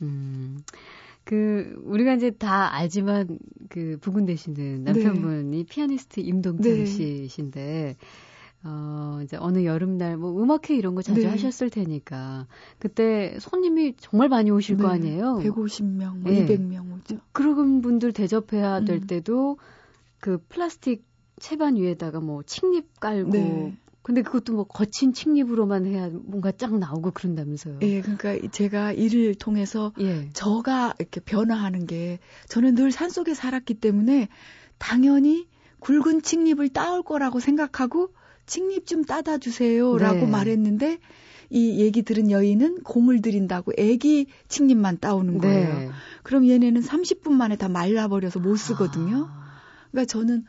음. 0.03 0.63
그 1.25 1.75
우리가 1.85 2.15
이제 2.15 2.31
다 2.31 2.75
알지만 2.75 3.39
그 3.69 3.97
부군 4.01 4.27
되시는 4.27 4.85
남편분이 4.85 5.57
네. 5.59 5.65
피아니스트 5.69 6.21
임동철 6.21 6.79
네. 6.79 6.85
씨신데 6.85 7.97
어, 8.65 9.21
이제 9.25 9.37
어느 9.37 9.65
여름날 9.65 10.17
뭐 10.17 10.41
음악회 10.41 10.77
이런 10.77 10.95
거 10.95 11.03
자주 11.03 11.23
네. 11.23 11.27
하셨을 11.29 11.71
테니까 11.71 12.47
그때 12.79 13.37
손님이 13.41 13.95
정말 13.99 14.29
많이 14.29 14.51
오실 14.51 14.77
네. 14.77 14.83
거 14.83 14.89
아니에요? 14.89 15.41
150명, 15.43 16.19
뭐 16.21 16.33
네. 16.33 16.47
200명 16.47 16.95
오죠. 16.95 17.19
그런 17.33 17.81
분들 17.81 18.13
대접해야 18.13 18.85
될 18.85 18.97
음. 18.99 19.07
때도 19.07 19.59
그 20.21 20.39
플라스틱 20.49 21.05
채반 21.41 21.77
위에다가 21.77 22.21
뭐 22.21 22.43
칡잎 22.45 23.01
깔고 23.01 23.31
네. 23.31 23.77
근데 24.03 24.23
그것도 24.23 24.53
뭐 24.53 24.65
거친 24.65 25.13
칡잎으로만 25.13 25.87
해야 25.87 26.09
뭔가 26.11 26.51
쫙 26.53 26.77
나오고 26.77 27.13
그런다면서요. 27.13 27.79
예, 27.83 28.01
그러니까 28.01 28.49
제가 28.51 28.93
일을 28.93 29.37
통해서 29.37 29.93
예. 30.01 30.29
저가 30.33 30.95
이렇게 30.99 31.21
변화하는 31.21 31.87
게 31.87 32.19
저는 32.49 32.75
늘 32.75 32.91
산속에 32.91 33.35
살았기 33.35 33.75
때문에 33.75 34.29
당연히 34.79 35.47
굵은 35.83 36.23
칡잎을 36.23 36.69
따올 36.69 37.03
거라고 37.03 37.41
생각하고 37.41 38.15
칡잎 38.47 38.87
좀 38.87 39.05
따다 39.05 39.39
주세요라고 39.39 40.21
네. 40.21 40.27
말했는데 40.27 40.99
이 41.51 41.81
얘기 41.81 42.03
들은 42.03 42.31
여인은 42.31 42.83
공을 42.83 43.21
들인다고 43.21 43.73
애기 43.77 44.27
칡잎만 44.49 45.01
따오는 45.01 45.39
거예요. 45.39 45.79
네. 45.79 45.91
그럼 46.23 46.49
얘네는 46.49 46.81
30분 46.81 47.33
만에 47.33 47.57
다 47.57 47.69
말라버려서 47.69 48.39
못 48.39 48.57
쓰거든요. 48.57 49.29
아. 49.29 49.61
그러니까 49.91 50.11
저는 50.11 50.45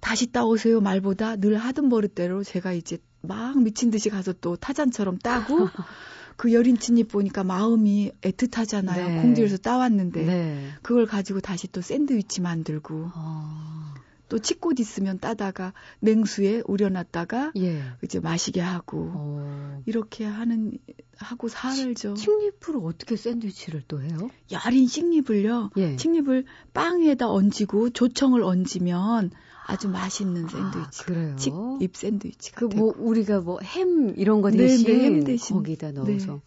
다시 0.00 0.30
따오세요 0.30 0.80
말보다 0.80 1.36
늘 1.36 1.58
하던 1.58 1.88
버릇대로 1.88 2.44
제가 2.44 2.72
이제 2.72 2.98
막 3.20 3.60
미친 3.60 3.90
듯이 3.90 4.10
가서 4.10 4.32
또 4.32 4.54
타잔처럼 4.56 5.18
따고 5.18 5.68
그 6.36 6.52
여린 6.52 6.78
칡잎 6.78 7.08
보니까 7.08 7.42
마음이 7.42 8.12
애틋하잖아요. 8.22 9.08
네. 9.08 9.22
공들여서 9.22 9.56
따왔는데 9.56 10.24
네. 10.24 10.68
그걸 10.82 11.06
가지고 11.06 11.40
다시 11.40 11.66
또 11.66 11.80
샌드위치 11.80 12.40
만들고 12.40 13.10
아. 13.12 13.94
또 14.28 14.38
칡꽃 14.38 14.78
있으면 14.80 15.18
따다가 15.18 15.72
냉수에 16.00 16.62
우려놨다가 16.66 17.52
예. 17.56 17.82
이제 18.02 18.20
마시게 18.20 18.60
하고 18.60 19.10
어. 19.14 19.82
이렇게 19.86 20.24
하는 20.24 20.72
하고 21.16 21.48
살죠. 21.48 22.14
칡잎으로 22.14 22.84
어떻게 22.84 23.16
샌드위치를 23.16 23.82
또 23.88 24.00
해요? 24.02 24.30
여린 24.52 24.86
칡잎을요. 24.86 25.70
예. 25.76 25.96
칡잎을 25.96 26.44
빵 26.74 27.00
위에다 27.00 27.28
얹고 27.30 27.90
조청을 27.90 28.42
얹으면 28.42 29.30
아주 29.66 29.88
맛있는 29.88 30.46
아, 30.46 30.48
샌드위치. 30.48 31.02
아, 31.02 31.04
그래요? 31.04 31.36
칡잎 31.36 31.96
샌드위치가 31.96 32.68
그뭐 32.68 32.94
우리가 32.98 33.40
뭐 33.40 33.58
햄 33.62 34.14
이런 34.16 34.40
거 34.40 34.50
대신, 34.50 34.86
네, 34.86 34.96
네, 34.96 35.04
햄 35.04 35.24
대신 35.24 35.56
거기다 35.56 35.92
넣어서 35.92 36.34
네. 36.34 36.40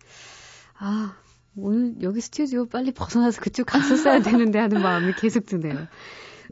아 0.77 1.15
오늘 1.55 1.95
여기 2.01 2.21
스튜디오 2.21 2.65
빨리 2.65 2.91
벗어나서 2.91 3.41
그쪽 3.41 3.65
갔었어야 3.65 4.21
되는데 4.21 4.57
하는 4.59 4.81
마음이 4.81 5.13
계속 5.17 5.45
드네요. 5.45 5.87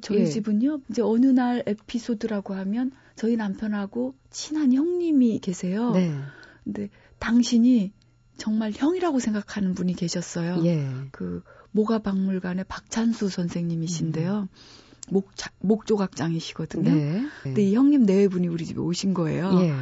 저희 0.02 0.22
예. 0.22 0.26
집은요, 0.26 0.82
이제 0.90 1.02
어느 1.02 1.28
날 1.28 1.64
에피소드라고 1.66 2.54
하면 2.56 2.92
저희 3.16 3.36
남편하고 3.36 4.16
친한 4.30 4.74
형님이 4.74 5.40
계세요. 5.40 5.92
네. 5.92 6.14
근데 6.64 6.90
당신이 7.20 7.92
정말 8.38 8.72
형이라고 8.74 9.20
생각하는 9.20 9.74
분이 9.74 9.94
계셨어요. 9.96 10.64
예. 10.66 10.88
그 11.12 11.44
모가 11.72 12.00
박물관의 12.00 12.66
박찬수 12.68 13.30
선생님이신데요. 13.30 14.42
음. 14.42 14.48
목, 15.12 15.30
목조각장이시거든요. 15.60 16.94
네. 16.94 17.26
근데 17.44 17.64
이 17.64 17.76
형님 17.76 18.06
네 18.06 18.28
분이 18.28 18.48
우리 18.48 18.66
집에 18.66 18.80
오신 18.80 19.14
거예요. 19.14 19.52
예. 19.62 19.74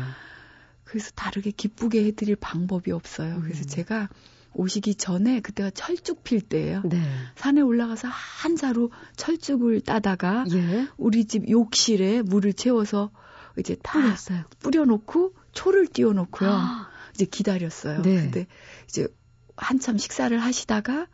그래서 0.84 1.12
다르게 1.16 1.52
기쁘게 1.52 2.06
해드릴 2.06 2.38
방법이 2.38 2.92
없어요. 2.92 3.42
그래서 3.42 3.64
음. 3.64 3.68
제가 3.68 4.10
오시기 4.54 4.96
전에 4.96 5.40
그때가 5.40 5.70
철쭉 5.70 6.24
필 6.24 6.42
때예요. 6.42 6.82
네. 6.86 7.02
산에 7.36 7.62
올라가서 7.62 8.08
한 8.08 8.56
자루 8.56 8.90
철쭉을 9.16 9.82
따다가 9.82 10.46
예. 10.52 10.88
우리 10.98 11.26
집 11.26 11.50
욕실에 11.50 12.22
물을 12.22 12.54
채워서 12.54 13.12
이제 13.58 13.76
다 13.82 14.00
뿌렸어요. 14.00 14.44
뿌려놓고 14.60 15.34
초를 15.54 15.88
띄워놓고요. 15.88 16.50
아. 16.52 16.90
이제 17.14 17.26
기다렸어요. 17.26 18.02
네. 18.02 18.16
근데 18.16 18.48
이제 18.88 19.08
한참 19.56 19.98
식사를 19.98 20.38
하시다가 20.38 21.08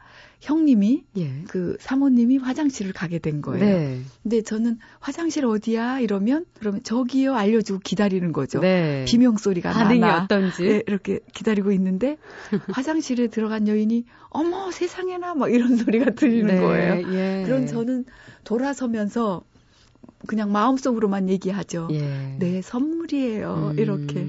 형님이 0.43 1.05
예. 1.17 1.43
그 1.47 1.77
사모님이 1.79 2.38
화장실을 2.38 2.91
가게 2.91 3.17
된 3.17 3.41
거예요. 3.41 3.63
네. 3.63 4.01
근데 4.23 4.41
저는 4.41 4.77
화장실 5.00 5.45
어디야 5.45 6.01
이러면 6.01 6.45
그러면 6.59 6.83
저기요 6.83 7.33
알려주고 7.33 7.79
기다리는 7.79 8.33
거죠. 8.33 8.59
네. 8.59 9.05
비명 9.07 9.38
소리가 9.38 9.71
반응이 9.71 10.00
나나. 10.00 10.23
어떤지 10.23 10.63
네, 10.63 10.83
이렇게 10.85 11.19
기다리고 11.33 11.71
있는데 11.71 12.17
화장실에 12.73 13.27
들어간 13.27 13.69
여인이 13.69 14.03
어머 14.29 14.69
세상에나 14.69 15.33
막 15.35 15.50
이런 15.53 15.77
소리가 15.77 16.12
들리는 16.12 16.53
네. 16.53 16.59
거예요. 16.59 17.13
예. 17.13 17.43
그럼 17.45 17.65
저는 17.65 18.03
돌아서면서 18.43 19.43
그냥 20.27 20.51
마음속으로만 20.51 21.29
얘기하죠. 21.29 21.88
예. 21.91 22.35
네, 22.39 22.62
선물이에요. 22.62 23.71
음. 23.75 23.79
이렇게. 23.79 24.27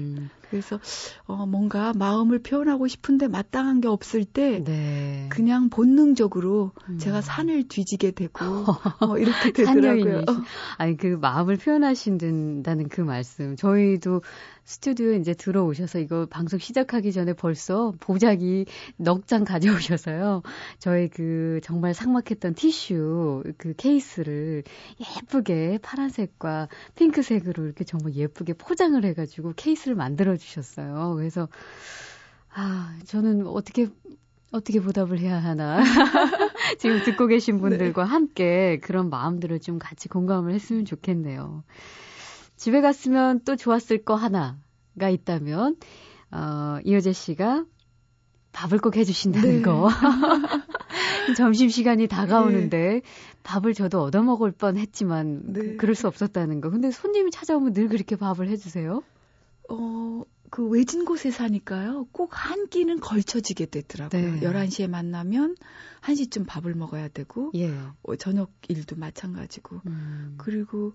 그래서 0.49 0.79
어 1.25 1.45
뭔가 1.45 1.93
마음을 1.93 2.39
표현하고 2.39 2.87
싶은데 2.87 3.27
마땅한 3.27 3.81
게 3.81 3.87
없을 3.87 4.25
때 4.25 4.63
네. 4.63 5.27
그냥 5.29 5.69
본능적으로 5.69 6.71
음. 6.89 6.97
제가 6.97 7.21
산을 7.21 7.67
뒤지게 7.67 8.11
되고 8.11 8.45
어 8.99 9.17
이렇게 9.19 9.51
되더라고요. 9.51 10.23
아니 10.77 10.97
그 10.97 11.17
마음을 11.19 11.57
표현하신다는 11.57 12.89
그 12.89 13.01
말씀 13.01 13.55
저희도 13.55 14.21
스튜디오에 14.65 15.17
이제 15.17 15.33
들어오셔서 15.35 15.99
이거 15.99 16.25
방송 16.25 16.57
시작하기 16.59 17.11
전에 17.11 17.33
벌써 17.33 17.93
보자기 17.99 18.65
넉 18.97 19.27
장 19.27 19.43
가져오셔서요. 19.43 20.41
저희 20.79 21.07
그 21.07 21.59
정말 21.63 21.93
상막했던 21.93 22.55
티슈 22.55 23.43
그 23.57 23.73
케이스를 23.75 24.63
예쁘게 24.99 25.79
파란색과 25.81 26.67
핑크색으로 26.95 27.65
이렇게 27.65 27.83
정말 27.83 28.15
예쁘게 28.15 28.53
포장을 28.53 29.03
해가지고 29.03 29.53
케이스를 29.55 29.95
만들어 29.95 30.35
주셨어요. 30.35 31.13
그래서 31.15 31.47
아 32.53 32.97
저는 33.05 33.47
어떻게 33.47 33.87
어떻게 34.51 34.79
보답을 34.79 35.19
해야 35.19 35.37
하나. 35.37 35.83
지금 36.79 37.03
듣고 37.03 37.27
계신 37.27 37.59
분들과 37.59 38.03
네. 38.03 38.09
함께 38.09 38.79
그런 38.81 39.09
마음들을 39.09 39.59
좀 39.59 39.79
같이 39.79 40.07
공감을 40.07 40.53
했으면 40.53 40.85
좋겠네요. 40.85 41.63
집에 42.57 42.81
갔으면 42.81 43.41
또 43.45 43.55
좋았을 43.55 44.03
거 44.03 44.15
하나가 44.15 45.09
있다면, 45.09 45.77
어, 46.31 46.77
이효재 46.83 47.13
씨가 47.13 47.65
밥을 48.51 48.79
꼭 48.79 48.95
해주신다는 48.95 49.49
네. 49.57 49.61
거. 49.61 49.89
점심시간이 51.37 52.07
다가오는데 52.07 52.77
네. 52.77 53.01
밥을 53.43 53.73
저도 53.73 54.01
얻어먹을 54.03 54.51
뻔 54.51 54.77
했지만, 54.77 55.41
네. 55.53 55.75
그, 55.75 55.85
럴 55.85 55.95
수 55.95 56.07
없었다는 56.07 56.61
거. 56.61 56.69
근데 56.69 56.91
손님이 56.91 57.31
찾아오면 57.31 57.73
늘 57.73 57.89
그렇게 57.89 58.15
밥을 58.15 58.47
해주세요? 58.49 59.01
어, 59.69 60.21
그 60.51 60.67
외진 60.67 61.05
곳에 61.05 61.31
사니까요. 61.31 62.07
꼭 62.11 62.29
한 62.35 62.67
끼는 62.67 62.99
걸쳐지게 62.99 63.65
되더라고요. 63.67 64.35
네. 64.35 64.39
11시에 64.41 64.87
만나면 64.87 65.55
1시쯤 66.01 66.45
밥을 66.47 66.75
먹어야 66.75 67.07
되고, 67.09 67.51
예. 67.55 67.73
어, 68.03 68.15
저녁 68.15 68.51
일도 68.69 68.95
마찬가지고. 68.95 69.81
음. 69.87 70.35
그리고 70.37 70.93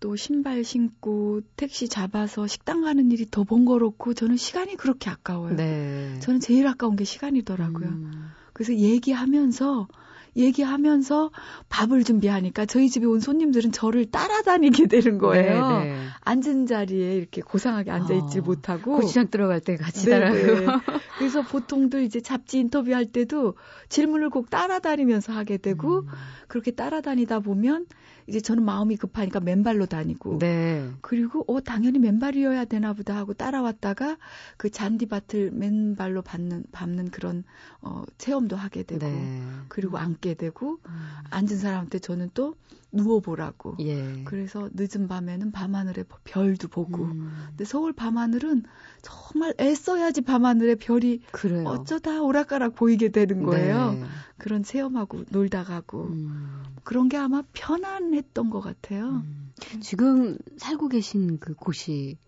또 0.00 0.16
신발 0.16 0.62
신고 0.64 1.40
택시 1.56 1.88
잡아서 1.88 2.46
식당 2.46 2.82
가는 2.82 3.10
일이 3.10 3.26
더 3.30 3.44
번거롭고 3.44 4.14
저는 4.14 4.36
시간이 4.36 4.76
그렇게 4.76 5.10
아까워요. 5.10 5.56
네. 5.56 6.18
저는 6.20 6.40
제일 6.40 6.66
아까운 6.66 6.96
게 6.96 7.04
시간이더라고요. 7.04 7.88
음. 7.88 8.30
그래서 8.52 8.74
얘기하면서 8.74 9.88
얘기하면서 10.36 11.30
밥을 11.68 12.04
준비하니까 12.04 12.66
저희 12.66 12.88
집에 12.88 13.06
온 13.06 13.20
손님들은 13.20 13.72
저를 13.72 14.10
따라다니게 14.10 14.86
되는 14.86 15.18
거예요. 15.18 15.78
네, 15.78 15.84
네. 15.84 16.06
앉은 16.20 16.66
자리에 16.66 17.14
이렇게 17.16 17.40
고상하게 17.40 17.90
앉아 17.90 18.14
있지 18.14 18.40
어, 18.40 18.42
못하고 18.42 18.96
고추장 18.96 19.28
들어갈 19.30 19.60
때 19.60 19.76
같이 19.76 20.06
네. 20.06 20.18
네. 20.18 20.66
그래서 21.18 21.42
보통도 21.42 22.00
이제 22.00 22.20
잡지 22.20 22.58
인터뷰할 22.58 23.06
때도 23.06 23.54
질문을 23.88 24.30
꼭 24.30 24.50
따라다니면서 24.50 25.32
하게 25.32 25.56
되고 25.56 26.00
음. 26.00 26.06
그렇게 26.48 26.70
따라다니다 26.70 27.40
보면 27.40 27.86
이제 28.26 28.40
저는 28.40 28.64
마음이 28.64 28.96
급하니까 28.96 29.40
맨발로 29.40 29.86
다니고 29.86 30.38
네. 30.38 30.90
그리고 31.00 31.44
어 31.46 31.60
당연히 31.60 31.98
맨발이어야 31.98 32.64
되나 32.64 32.92
보다 32.92 33.16
하고 33.16 33.34
따라왔다가 33.34 34.18
그 34.56 34.70
잔디밭을 34.70 35.52
맨발로 35.52 36.22
밟는 36.22 36.64
밟는 36.72 37.10
그런 37.10 37.44
어 37.80 38.02
체험도 38.18 38.56
하게 38.56 38.82
되고 38.82 39.06
네. 39.06 39.42
그리고 39.68 39.98
앉게 40.26 40.34
되고 40.34 40.78
음. 40.86 41.08
앉은 41.30 41.56
사람한테 41.56 42.00
저는 42.00 42.30
또 42.34 42.56
누워보라고. 42.92 43.76
예. 43.80 44.22
그래서 44.24 44.68
늦은 44.72 45.06
밤에는 45.08 45.52
밤하늘에 45.52 46.04
별도 46.24 46.68
보고. 46.68 47.04
음. 47.04 47.32
근데 47.48 47.64
서울 47.64 47.92
밤하늘은 47.92 48.64
정말 49.02 49.54
애써야지 49.60 50.22
밤하늘에 50.22 50.74
별이 50.74 51.20
그래요. 51.30 51.64
어쩌다 51.68 52.22
오락가락 52.22 52.74
보이게 52.74 53.10
되는 53.10 53.42
거예요. 53.42 53.92
네. 53.92 54.04
그런 54.38 54.62
체험하고 54.62 55.24
놀다 55.30 55.64
가고. 55.64 56.04
음. 56.06 56.62
그런 56.84 57.08
게 57.08 57.16
아마 57.16 57.42
편안했던 57.52 58.50
것 58.50 58.60
같아요. 58.60 59.08
음. 59.08 59.52
지금 59.80 60.38
살고 60.56 60.88
계신 60.88 61.38
그 61.38 61.54
곳이 61.54 62.18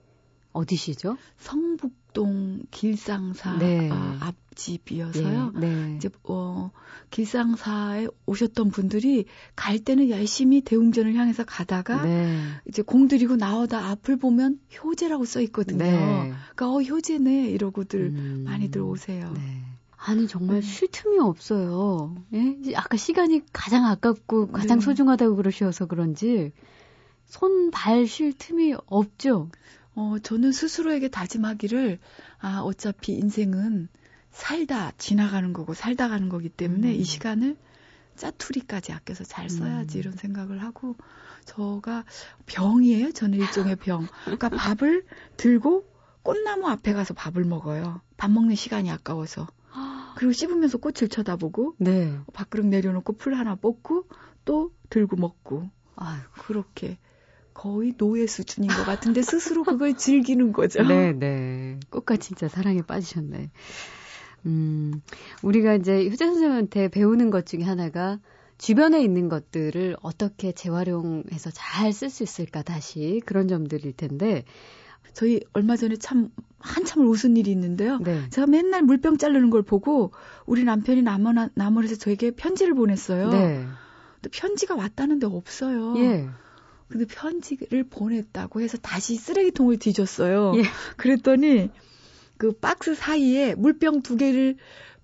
어디시죠? 0.52 1.16
성북동 1.38 2.62
길상사 2.70 3.58
네. 3.58 3.88
아, 3.92 4.18
앞집이어서요. 4.20 5.52
네. 5.54 5.74
네. 5.74 5.96
이제 5.96 6.08
어 6.24 6.70
길상사에 7.10 8.08
오셨던 8.26 8.70
분들이 8.70 9.26
갈 9.54 9.78
때는 9.78 10.08
열심히 10.10 10.60
대웅전을 10.62 11.14
향해서 11.14 11.44
가다가 11.44 12.02
네. 12.02 12.38
이제 12.66 12.82
공들이고 12.82 13.36
나오다 13.36 13.88
앞을 13.90 14.16
보면 14.16 14.58
효제라고 14.82 15.24
써 15.26 15.40
있거든요. 15.42 15.78
네. 15.78 16.32
그러니까 16.54 16.70
어 16.70 16.80
효제네 16.82 17.50
이러고들 17.50 18.00
음. 18.00 18.44
많이들 18.46 18.80
오세요. 18.80 19.32
네. 19.34 19.62
아니 19.96 20.26
정말 20.28 20.60
네. 20.60 20.66
쉴 20.66 20.88
틈이 20.90 21.18
없어요. 21.18 22.14
예? 22.32 22.56
아까 22.76 22.96
시간이 22.96 23.42
가장 23.52 23.84
아깝고 23.86 24.48
가장 24.52 24.78
네. 24.78 24.84
소중하다고 24.84 25.36
그러셔서 25.36 25.86
그런지 25.86 26.52
손 27.26 27.70
발 27.70 28.06
쉴 28.06 28.32
틈이 28.32 28.74
없죠. 28.86 29.50
어, 29.98 30.16
저는 30.20 30.52
스스로에게 30.52 31.08
다짐하기를, 31.08 31.98
아, 32.38 32.60
어차피 32.60 33.14
인생은 33.14 33.88
살다 34.30 34.92
지나가는 34.96 35.52
거고 35.52 35.74
살다 35.74 36.08
가는 36.08 36.28
거기 36.28 36.48
때문에 36.48 36.90
음. 36.90 36.94
이 36.94 37.02
시간을 37.02 37.56
짜투리까지 38.14 38.92
아껴서 38.92 39.24
잘 39.24 39.50
써야지 39.50 39.98
음. 39.98 40.00
이런 40.00 40.12
생각을 40.12 40.62
하고 40.62 40.94
저가 41.46 42.04
병이에요. 42.46 43.10
저는 43.10 43.38
일종의 43.40 43.74
병. 43.74 44.06
그러니까 44.22 44.50
밥을 44.50 45.04
들고 45.36 45.84
꽃나무 46.22 46.68
앞에 46.68 46.92
가서 46.92 47.12
밥을 47.14 47.42
먹어요. 47.42 48.00
밥 48.16 48.30
먹는 48.30 48.54
시간이 48.54 48.92
아까워서. 48.92 49.48
그리고 50.14 50.32
씹으면서 50.32 50.78
꽃을 50.78 51.08
쳐다보고 51.08 51.74
네. 51.78 52.16
밥그릇 52.34 52.66
내려놓고 52.66 53.16
풀 53.16 53.34
하나 53.34 53.56
뽑고 53.56 54.08
또 54.44 54.72
들고 54.90 55.16
먹고. 55.16 55.68
아, 55.96 56.24
그렇게 56.34 56.98
거의 57.58 57.92
노예 57.96 58.28
수준인 58.28 58.70
것 58.70 58.86
같은데 58.86 59.20
스스로 59.20 59.64
그걸 59.64 59.94
즐기는 59.94 60.52
거죠. 60.52 60.84
네, 60.84 61.12
네. 61.12 61.80
꽃과 61.90 62.16
진짜 62.16 62.46
사랑에 62.46 62.82
빠지셨네. 62.82 63.50
음, 64.46 65.02
우리가 65.42 65.74
이제 65.74 66.08
효자 66.08 66.26
선생님한테 66.26 66.86
배우는 66.86 67.30
것 67.30 67.46
중에 67.46 67.64
하나가 67.64 68.20
주변에 68.58 69.02
있는 69.02 69.28
것들을 69.28 69.96
어떻게 70.02 70.52
재활용해서 70.52 71.50
잘 71.52 71.90
쓸 71.92 72.10
수 72.10 72.22
있을까 72.22 72.62
다시 72.62 73.20
그런 73.26 73.48
점들일 73.48 73.92
텐데 73.96 74.44
저희 75.12 75.40
얼마 75.52 75.74
전에 75.74 75.96
참 75.96 76.30
한참을 76.60 77.08
웃은 77.08 77.36
일이 77.36 77.50
있는데요. 77.50 77.98
네. 77.98 78.22
제가 78.30 78.46
맨날 78.46 78.82
물병 78.82 79.18
자르는 79.18 79.50
걸 79.50 79.62
보고 79.62 80.12
우리 80.46 80.62
남편이 80.62 81.02
남원 81.02 81.50
남원에서 81.54 81.96
저에게 81.96 82.30
편지를 82.30 82.74
보냈어요. 82.74 83.30
네. 83.30 83.66
근데 84.14 84.30
편지가 84.30 84.76
왔다는데 84.76 85.26
없어요. 85.26 85.98
예. 85.98 86.28
근데 86.88 87.04
편지를 87.06 87.84
보냈다고 87.84 88.60
해서 88.60 88.78
다시 88.78 89.16
쓰레기통을 89.16 89.78
뒤졌어요. 89.78 90.54
예. 90.56 90.62
그랬더니 90.96 91.70
그 92.38 92.52
박스 92.52 92.94
사이에 92.94 93.54
물병 93.54 94.02
두 94.02 94.16
개를 94.16 94.56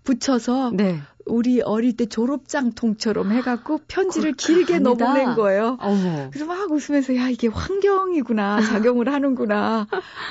붙여서 0.04 0.72
네. 0.74 1.00
우리 1.26 1.60
어릴 1.62 1.96
때 1.96 2.06
졸업장통처럼 2.06 3.32
해갖고 3.32 3.80
편지를 3.88 4.32
그, 4.32 4.36
길게. 4.36 4.78
넣어보낸 4.78 5.34
거예요. 5.34 5.78
어머. 5.80 6.28
그래서 6.30 6.46
막 6.46 6.70
웃으면서 6.70 7.16
야 7.16 7.28
이게 7.28 7.48
환경이구나 7.48 8.60
작용을 8.62 9.12
하는구나. 9.12 9.86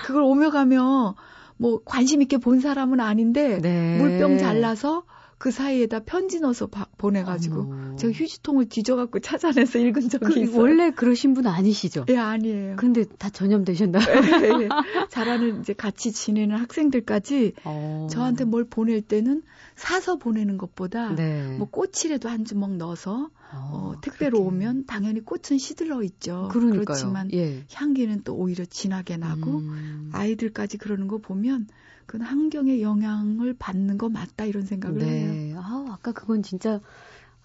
그걸 0.06 0.22
오며 0.24 0.52
가며 0.52 1.16
뭐 1.58 1.82
관심 1.84 2.22
있게 2.22 2.38
본 2.38 2.60
사람은 2.60 3.00
아닌데 3.00 3.60
네. 3.62 3.98
물병 3.98 4.38
잘라서 4.38 5.04
그 5.38 5.52
사이에다 5.52 6.00
편지 6.02 6.40
넣어서 6.40 6.68
바, 6.68 6.88
보내가지고 6.98 7.60
어머. 7.62 7.96
제가 7.98 8.14
휴지통을 8.14 8.70
뒤져갖고 8.70 9.20
찾아내서 9.20 9.80
읽은 9.80 10.10
적이 10.10 10.26
그, 10.26 10.40
있어요. 10.40 10.60
원래 10.60 10.92
그러신 10.92 11.34
분 11.34 11.48
아니시죠? 11.48 12.06
예, 12.10 12.18
아니에요. 12.18 12.76
근데 12.78 13.06
다 13.06 13.30
전염되셨나요? 13.30 14.04
예, 14.04 14.64
예. 14.64 14.70
잘하는 15.10 15.62
이제 15.62 15.74
같이 15.74 16.12
지내는 16.12 16.58
학생들까지 16.58 17.54
어. 17.66 18.08
저한테 18.10 18.46
뭘 18.46 18.64
보낼 18.64 19.02
때는 19.02 19.44
사서 19.76 20.18
보내는 20.18 20.58
것보다 20.58 21.16
네. 21.16 21.58
뭐 21.58 21.68
꽃이라도 21.70 22.30
한 22.30 22.46
주먹 22.46 22.76
넣어서 22.78 23.30
어, 23.52 23.94
어 23.96 24.02
택배로 24.02 24.40
그렇게. 24.40 24.56
오면 24.56 24.86
당연히 24.86 25.20
꽃은 25.20 25.58
시들러 25.60 26.04
있죠. 26.04 26.50
그러니까요. 26.52 26.86
그렇지만 26.86 27.32
예. 27.34 27.66
향기는 27.72 28.22
또 28.24 28.36
오히려 28.36 28.66
진하게 28.66 29.18
나고 29.18 29.60
음. 29.60 30.10
아이들까지 30.14 30.78
그러는 30.78 31.08
거 31.08 31.18
보면 31.18 31.68
그 32.06 32.18
환경의 32.18 32.82
영향을 32.82 33.56
받는 33.58 33.98
거 33.98 34.10
맞다 34.10 34.46
이런 34.46 34.66
생각을 34.66 35.00
네. 35.00 35.06
해요. 35.06 35.60
아, 35.64 35.86
아까 35.92 36.12
그건 36.12 36.44
진짜 36.44 36.80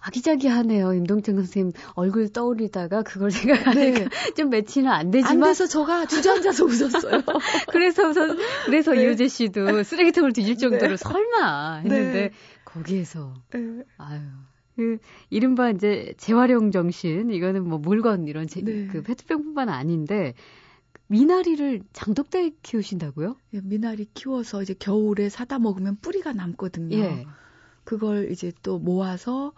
아기자기하네요. 0.01 0.93
임동철 0.93 1.35
선생님 1.35 1.73
얼굴 1.93 2.29
떠올리다가 2.29 3.03
그걸 3.03 3.31
생각하니까 3.31 3.73
네. 3.73 4.07
좀 4.35 4.49
매치는 4.49 4.89
안 4.89 5.11
되지만 5.11 5.43
안 5.43 5.49
돼서 5.49 5.67
저가 5.67 6.05
주저앉아서 6.05 6.65
웃었어요. 6.65 7.21
그래서 7.71 8.13
그래서 8.65 8.93
네. 8.93 9.03
이효재 9.03 9.27
씨도 9.27 9.83
쓰레기통을 9.83 10.33
뒤질 10.33 10.55
네. 10.55 10.59
정도로 10.59 10.91
네. 10.91 10.97
설마 10.97 11.75
했는데 11.77 12.13
네. 12.13 12.31
거기에서 12.63 13.33
네. 13.51 13.83
아유 13.97 14.21
그 14.75 14.97
이른바 15.29 15.69
이제 15.71 16.13
재활용 16.17 16.71
정신 16.71 17.31
이거는 17.31 17.67
뭐 17.67 17.79
물건 17.79 18.27
이런 18.27 18.47
제, 18.47 18.61
그 18.61 19.03
페트병뿐만 19.03 19.67
아닌데 19.67 20.33
미나리를 21.09 21.81
장독대에 21.91 22.51
키우신다고요? 22.61 23.35
예, 23.55 23.61
미나리 23.61 24.05
키워서 24.13 24.61
이제 24.61 24.75
겨울에 24.77 25.27
사다 25.29 25.57
먹으면 25.57 25.97
뿌리가 26.01 26.33
남거든요. 26.33 26.95
예. 26.97 27.25
그걸 27.83 28.31
이제 28.31 28.53
또 28.61 28.77
모아서 28.77 29.53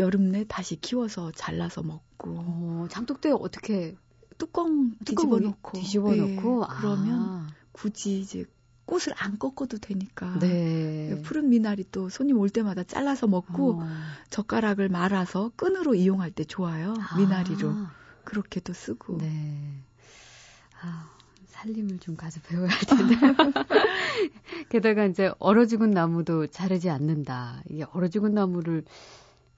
여름 0.00 0.32
내 0.32 0.44
다시 0.44 0.80
키워서 0.80 1.30
잘라서 1.36 1.82
먹고. 1.82 2.30
어, 2.36 2.86
장독대 2.90 3.30
어떻게 3.30 3.96
뚜껑 4.38 4.96
뒤집어 5.04 5.38
놓고 5.38 5.78
뒤집어 5.78 6.16
놓고 6.16 6.64
예, 6.64 6.74
그러면 6.80 7.20
아. 7.20 7.46
굳이 7.70 8.18
이제 8.18 8.44
꽃을 8.84 9.14
안 9.18 9.38
꺾어도 9.38 9.78
되니까. 9.78 10.36
네. 10.40 11.22
푸른 11.22 11.48
미나리 11.48 11.84
또 11.92 12.08
손님 12.08 12.38
올 12.38 12.50
때마다 12.50 12.82
잘라서 12.82 13.28
먹고 13.28 13.82
어. 13.82 13.86
젓가락을 14.30 14.88
말아서 14.88 15.52
끈으로 15.54 15.94
이용할 15.94 16.32
때 16.32 16.42
좋아요. 16.42 16.94
아. 16.98 17.16
미나리로. 17.16 17.72
그렇게도 18.24 18.72
쓰고. 18.72 19.18
네. 19.18 19.84
아, 20.82 21.10
살림을 21.46 21.98
좀 21.98 22.16
가서 22.16 22.40
배워야 22.42 22.68
할 22.68 22.80
텐데. 22.80 23.14
게다가 24.68 25.04
이제 25.06 25.32
얼어 25.38 25.66
죽은 25.66 25.90
나무도 25.90 26.48
자르지 26.48 26.90
않는다. 26.90 27.62
이게 27.70 27.84
얼어 27.92 28.08
죽은 28.08 28.34
나무를 28.34 28.84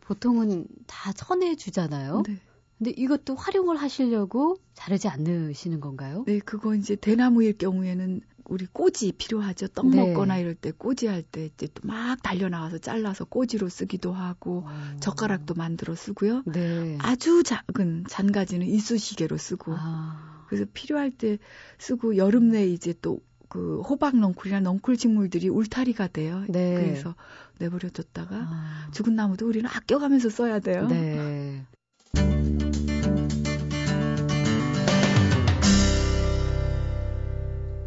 보통은 0.00 0.66
다 0.86 1.12
천해 1.12 1.56
주잖아요. 1.56 2.22
네. 2.26 2.38
근데 2.78 2.90
이것도 2.90 3.36
활용을 3.36 3.76
하시려고 3.76 4.56
자르지 4.74 5.08
않으시는 5.08 5.80
건가요? 5.80 6.24
네, 6.26 6.40
그거 6.40 6.74
이제 6.74 6.96
대나무일 6.96 7.56
경우에는 7.56 8.20
우리 8.46 8.66
꼬지 8.66 9.12
필요하죠. 9.12 9.68
떡 9.68 9.86
네. 9.88 9.96
먹거나 9.96 10.36
이럴 10.38 10.54
때 10.54 10.70
꼬지 10.72 11.06
할 11.06 11.22
때 11.22 11.46
이제 11.46 11.66
또 11.68 11.86
막 11.88 12.22
달려 12.22 12.48
나와서 12.50 12.76
잘라서 12.78 13.24
꼬지로 13.24 13.68
쓰기도 13.70 14.12
하고 14.12 14.66
오. 14.66 15.00
젓가락도 15.00 15.54
만들어 15.54 15.94
쓰고요. 15.94 16.42
네. 16.46 16.98
아주 17.00 17.42
작은 17.42 18.04
잔가지는 18.08 18.66
이쑤시개로 18.66 19.38
쓰고. 19.38 19.72
아. 19.76 20.33
그래서 20.54 20.70
필요할 20.72 21.10
때 21.10 21.38
쓰고 21.78 22.16
여름 22.16 22.50
내 22.50 22.66
이제 22.66 22.94
또 23.00 23.20
그 23.54 23.80
호박 23.82 24.16
넝쿨이나 24.16 24.58
넝쿨 24.58 24.96
식물들이 24.96 25.48
울타리가 25.48 26.08
돼요. 26.08 26.44
네. 26.48 26.74
그래서 26.74 27.14
내버려뒀다가 27.60 28.36
아. 28.36 28.88
죽은 28.92 29.14
나무도 29.14 29.46
우리는 29.46 29.70
아껴가면서 29.70 30.28
써야 30.28 30.58
돼요. 30.58 30.88
네. 30.88 31.64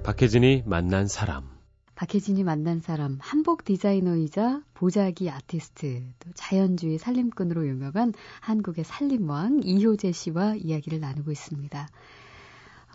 박혜진이 0.04 0.64
만난 0.66 1.08
사람. 1.08 1.50
박혜진이 1.96 2.46
만난 2.46 2.80
사람, 2.80 3.18
한복 3.20 3.66
디자이너이자 3.66 4.62
보자기 4.74 5.30
아티스트, 5.30 6.04
또 6.20 6.30
자연주의 6.34 6.98
살림꾼으로 6.98 7.68
유명한 7.68 8.14
한국의 8.40 8.86
살림왕 8.86 9.64
이효재 9.66 10.14
씨와 10.14 10.56
이야기를 10.56 11.02
나누고 11.02 11.30
있습니다. 11.32 11.90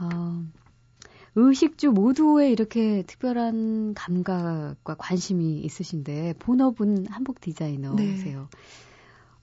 어, 0.01 0.45
의식주 1.35 1.91
모두에 1.93 2.51
이렇게 2.51 3.03
특별한 3.07 3.95
감각과 3.95 4.95
관심이 4.99 5.61
있으신데 5.61 6.35
본업은 6.39 7.07
한복 7.09 7.41
디자이너세요. 7.41 8.41
네. 8.51 8.59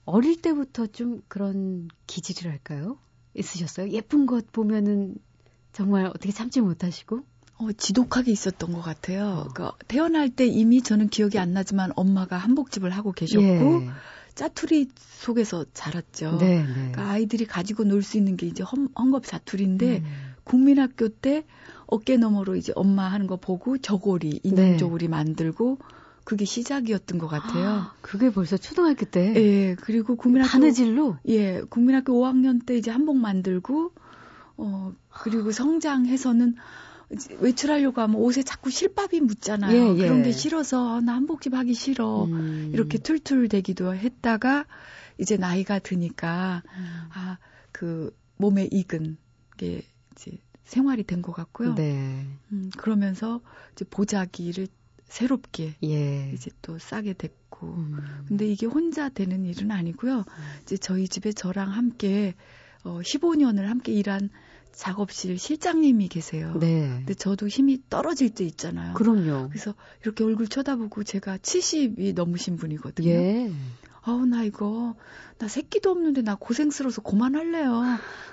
어릴 0.04 0.40
때부터 0.40 0.86
좀 0.86 1.22
그런 1.28 1.88
기질을 2.06 2.50
할까요? 2.50 2.98
있으셨어요? 3.34 3.90
예쁜 3.90 4.26
것 4.26 4.50
보면은 4.52 5.14
정말 5.72 6.06
어떻게 6.06 6.32
참지 6.32 6.60
못하시고? 6.60 7.20
어, 7.58 7.72
지독하게 7.72 8.32
있었던 8.32 8.72
것 8.72 8.80
같아요. 8.80 9.44
어. 9.46 9.48
그러니까 9.52 9.76
태어날 9.86 10.30
때 10.30 10.46
이미 10.46 10.82
저는 10.82 11.08
기억이 11.08 11.38
안 11.38 11.52
나지만 11.52 11.92
엄마가 11.94 12.38
한복집을 12.38 12.90
하고 12.90 13.12
계셨고 13.12 13.42
예. 13.44 13.88
짜투리 14.34 14.88
속에서 14.96 15.66
자랐죠. 15.74 16.38
네, 16.38 16.62
네. 16.62 16.72
그러니까 16.74 17.10
아이들이 17.10 17.44
가지고 17.44 17.84
놀 17.84 18.02
수 18.02 18.16
있는 18.16 18.36
게 18.36 18.46
이제 18.46 18.62
헝, 18.62 18.88
헝겊 18.94 19.24
자투리인데 19.24 19.98
음. 19.98 20.29
국민학교 20.50 21.08
때 21.08 21.44
어깨 21.86 22.16
너머로 22.16 22.56
이제 22.56 22.72
엄마 22.74 23.04
하는 23.04 23.28
거 23.28 23.36
보고 23.36 23.78
저고리 23.78 24.40
인형 24.42 24.72
네. 24.72 24.76
저고리 24.76 25.06
만들고 25.06 25.78
그게 26.24 26.44
시작이었던 26.44 27.18
것 27.18 27.28
같아요. 27.28 27.68
아, 27.68 27.94
그게 28.00 28.32
벌써 28.32 28.56
초등학교 28.56 29.06
때? 29.06 29.32
예, 29.36 29.76
그리고 29.76 30.16
국민학교. 30.16 30.50
바느질로? 30.50 31.16
예, 31.28 31.62
국민학교 31.62 32.14
5학년 32.14 32.66
때 32.66 32.76
이제 32.76 32.90
한복 32.90 33.16
만들고, 33.16 33.92
어, 34.56 34.92
그리고 35.22 35.52
성장해서는 35.52 36.56
외출하려고 37.40 38.00
하면 38.00 38.16
옷에 38.16 38.42
자꾸 38.42 38.70
실밥이 38.70 39.20
묻잖아요. 39.20 39.94
예, 39.94 39.98
예. 39.98 40.02
그런 40.02 40.22
게 40.22 40.32
싫어서 40.32 40.96
아, 40.96 41.00
나 41.00 41.14
한복집 41.14 41.54
하기 41.54 41.74
싫어. 41.74 42.24
음. 42.24 42.70
이렇게 42.72 42.98
툴툴대기도 42.98 43.94
했다가 43.94 44.66
이제 45.18 45.36
나이가 45.36 45.78
드니까 45.78 46.62
음. 46.76 47.08
아그 47.72 48.16
몸에 48.36 48.68
익은 48.70 49.16
게 49.56 49.82
이제 50.20 50.38
생활이 50.64 51.02
된 51.04 51.22
것 51.22 51.32
같고요. 51.32 51.74
네. 51.74 52.26
음, 52.52 52.70
그러면서 52.76 53.40
이제 53.72 53.84
보자기를 53.84 54.68
새롭게 55.06 55.74
예. 55.82 56.30
이제 56.32 56.50
또 56.62 56.78
싸게 56.78 57.14
됐고. 57.14 57.66
음. 57.66 58.24
근데 58.28 58.46
이게 58.46 58.66
혼자 58.66 59.08
되는 59.08 59.44
일은 59.44 59.70
아니고요. 59.70 60.18
음. 60.18 60.24
이제 60.62 60.76
저희 60.76 61.08
집에 61.08 61.32
저랑 61.32 61.72
함께 61.72 62.34
어 62.84 63.00
15년을 63.02 63.64
함께 63.64 63.92
일한 63.92 64.30
작업실 64.72 65.36
실장님이 65.36 66.08
계세요. 66.08 66.56
네. 66.60 66.88
근데 66.88 67.14
저도 67.14 67.48
힘이 67.48 67.80
떨어질 67.90 68.30
때 68.30 68.44
있잖아요. 68.44 68.94
그럼요. 68.94 69.48
그래서 69.48 69.74
이렇게 70.02 70.22
얼굴 70.22 70.46
쳐다보고 70.46 71.02
제가 71.02 71.38
70이 71.38 72.14
넘으신 72.14 72.56
분이거든요. 72.56 73.10
예. 73.10 73.50
아우 74.02 74.24
나 74.26 74.42
이거 74.44 74.94
나 75.38 75.48
새끼도 75.48 75.90
없는데 75.90 76.22
나 76.22 76.34
고생스러워서 76.34 77.02
그만할래요. 77.02 77.82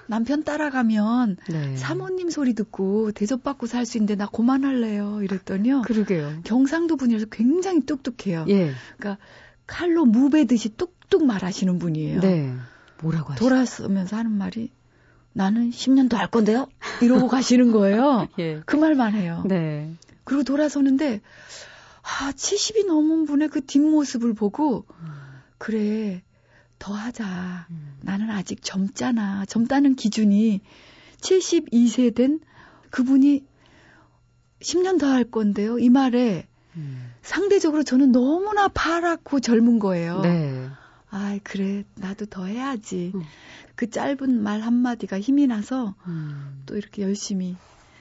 남편 0.08 0.44
따라가면 0.44 1.38
네. 1.50 1.76
사모님 1.76 2.30
소리 2.30 2.54
듣고 2.54 3.12
대접받고 3.12 3.68
살 3.68 3.86
수 3.86 3.98
있는데 3.98 4.16
나 4.16 4.28
그만할래요. 4.28 5.22
이랬더니요. 5.24 5.82
그러게요. 5.84 6.40
경상도 6.44 6.96
분이라서 6.96 7.26
굉장히 7.32 7.86
똑똑해요. 7.86 8.46
예. 8.50 8.72
그러니까 8.98 9.22
칼로 9.66 10.06
무베듯이 10.06 10.76
뚝뚝 10.78 11.26
말하시는 11.26 11.80
분이에요. 11.80 12.22
네. 12.22 12.54
뭐라고 13.02 13.34
하시죠? 13.34 13.44
돌아서면서 13.44 14.16
하는 14.18 14.32
말이 14.32 14.72
나는 15.34 15.70
10년도 15.70 16.16
할 16.16 16.28
건데요? 16.32 16.68
이러고 17.02 17.28
가시는 17.28 17.72
거예요. 17.72 18.28
예. 18.40 18.62
그 18.66 18.76
말만 18.76 19.14
해요. 19.14 19.44
네. 19.48 19.94
그리고 20.24 20.44
돌아서는데, 20.44 21.22
아, 22.02 22.32
70이 22.32 22.88
넘은 22.88 23.26
분의 23.26 23.50
그 23.50 23.64
뒷모습을 23.66 24.34
보고, 24.34 24.86
음. 25.00 25.27
그래, 25.58 26.24
더 26.80 26.94
하자. 26.94 27.68
음. 27.70 27.98
나는 28.02 28.30
아직 28.30 28.62
젊잖아. 28.64 29.46
젊다는 29.46 29.96
기준이 29.96 30.62
72세 31.22 32.14
된 32.16 32.40
그분이 32.92 33.44
10년 34.62 35.00
더 35.00 35.08
할 35.08 35.24
건데요. 35.24 35.80
이 35.80 35.90
말에 35.90 36.48
음. 36.76 37.12
상대적으로 37.22 37.84
저는 37.84 38.12
너무나 38.12 38.68
파랗고 38.68 39.40
젊은 39.40 39.80
거예요. 39.80 40.22
네. 40.22 40.70
아, 41.10 41.40
그래. 41.44 41.84
나도 41.96 42.26
더 42.28 42.46
해야지. 42.46 43.12
음. 43.16 43.22
그 43.76 43.90
짧은 43.90 44.42
말 44.42 44.62
한마디가 44.62 45.20
힘이 45.20 45.48
나서 45.48 45.96
음. 46.08 46.64
또 46.66 46.76
이렇게 46.76 47.04
열심히 47.04 47.56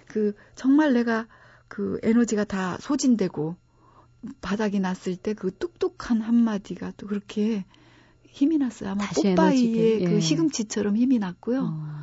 그 0.07 0.35
정말 0.55 0.93
내가 0.93 1.27
그 1.69 1.99
에너지가 2.03 2.45
다 2.45 2.79
소진되고 2.81 3.57
바닥이 4.41 4.81
났을 4.81 5.17
때 5.17 5.35
그 5.35 5.51
뚝뚝한 5.57 6.21
한마디가 6.21 6.93
또 6.97 7.07
그렇게 7.07 7.65
힘이 8.27 8.59
났어요. 8.59 8.91
아마 8.91 9.05
뽀빠이의 9.09 9.99
그 10.01 10.05
예. 10.05 10.11
그 10.11 10.21
시금치처럼 10.21 10.97
힘이 10.97 11.19
났고요. 11.19 11.63
어. 11.73 12.03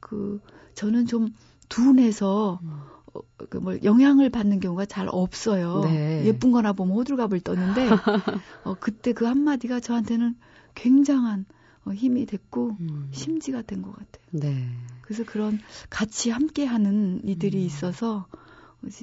그 0.00 0.40
저는 0.74 1.06
좀 1.06 1.28
둔해서 1.68 2.60
음. 2.62 2.80
어, 3.14 3.20
그뭘 3.48 3.82
영향을 3.84 4.30
받는 4.30 4.60
경우가 4.60 4.86
잘 4.86 5.08
없어요. 5.10 5.82
네. 5.84 6.24
예쁜 6.26 6.50
거나 6.52 6.72
보면 6.72 6.94
호들갑을 6.96 7.40
떠는데 7.40 7.88
어, 8.64 8.74
그때 8.78 9.12
그 9.12 9.24
한마디가 9.24 9.80
저한테는 9.80 10.36
굉장한 10.74 11.46
어, 11.86 11.92
힘이 11.92 12.26
됐고 12.26 12.76
음. 12.80 13.08
심지가 13.12 13.62
된 13.62 13.82
것 13.82 13.92
같아요. 13.92 14.24
네. 14.30 14.68
그래서 15.02 15.24
그런 15.24 15.58
같이 15.90 16.30
함께하는 16.30 17.20
이들이 17.24 17.58
음. 17.58 17.66
있어서 17.66 18.26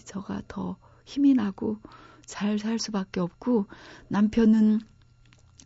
저가 0.06 0.41
더 0.47 0.78
힘이 1.06 1.34
나고 1.34 1.80
잘 2.32 2.58
살 2.58 2.80
수밖에 2.80 3.20
없고 3.20 3.65
남편은 4.08 4.80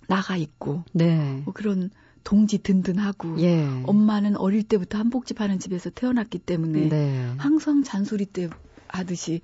나가 0.08 0.36
있고 0.36 0.84
네. 0.94 1.42
뭐 1.46 1.54
그런 1.54 1.92
동지 2.24 2.58
든든하고 2.58 3.40
예. 3.40 3.68
엄마는 3.84 4.36
어릴 4.36 4.64
때부터 4.64 4.98
한복집 4.98 5.42
하는 5.42 5.60
집에서 5.60 5.92
태어났기 5.92 6.40
때문에 6.40 6.90
네. 6.90 7.34
항상 7.38 7.84
잔소리 7.84 8.26
때 8.26 8.50
하듯이 8.88 9.42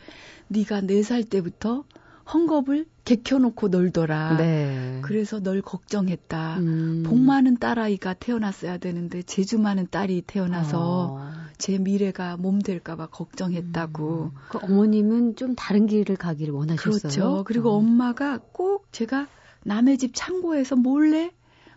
네가 0.48 0.82
네살 0.82 1.26
때부터 1.26 1.84
헝겊을 2.26 2.88
개켜놓고 3.06 3.68
놀더라. 3.68 4.38
네. 4.38 5.00
그래서 5.04 5.40
널 5.40 5.62
걱정했다. 5.62 6.58
음. 6.58 7.04
복 7.06 7.20
많은 7.20 7.58
딸아이가 7.58 8.16
태어났어야 8.16 8.78
되는데 8.78 9.22
재주 9.22 9.60
많은 9.60 9.88
딸이 9.92 10.24
태어나서 10.26 11.18
어. 11.20 11.41
제 11.62 11.78
미래가 11.78 12.38
몸 12.38 12.60
될까봐 12.60 13.08
걱정했다고. 13.08 14.32
음. 14.34 14.40
그 14.50 14.58
어머님은 14.58 15.36
좀 15.36 15.54
다른 15.56 15.86
길을 15.86 16.16
가기를 16.16 16.54
원하셨어요. 16.54 17.00
그렇죠. 17.00 17.44
그리고 17.46 17.70
어. 17.70 17.74
엄마가 17.76 18.40
꼭 18.52 18.92
제가 18.92 19.28
남의 19.64 20.00
집 20.00 20.12
창고에서 20.16 20.76
몰래 20.76 21.32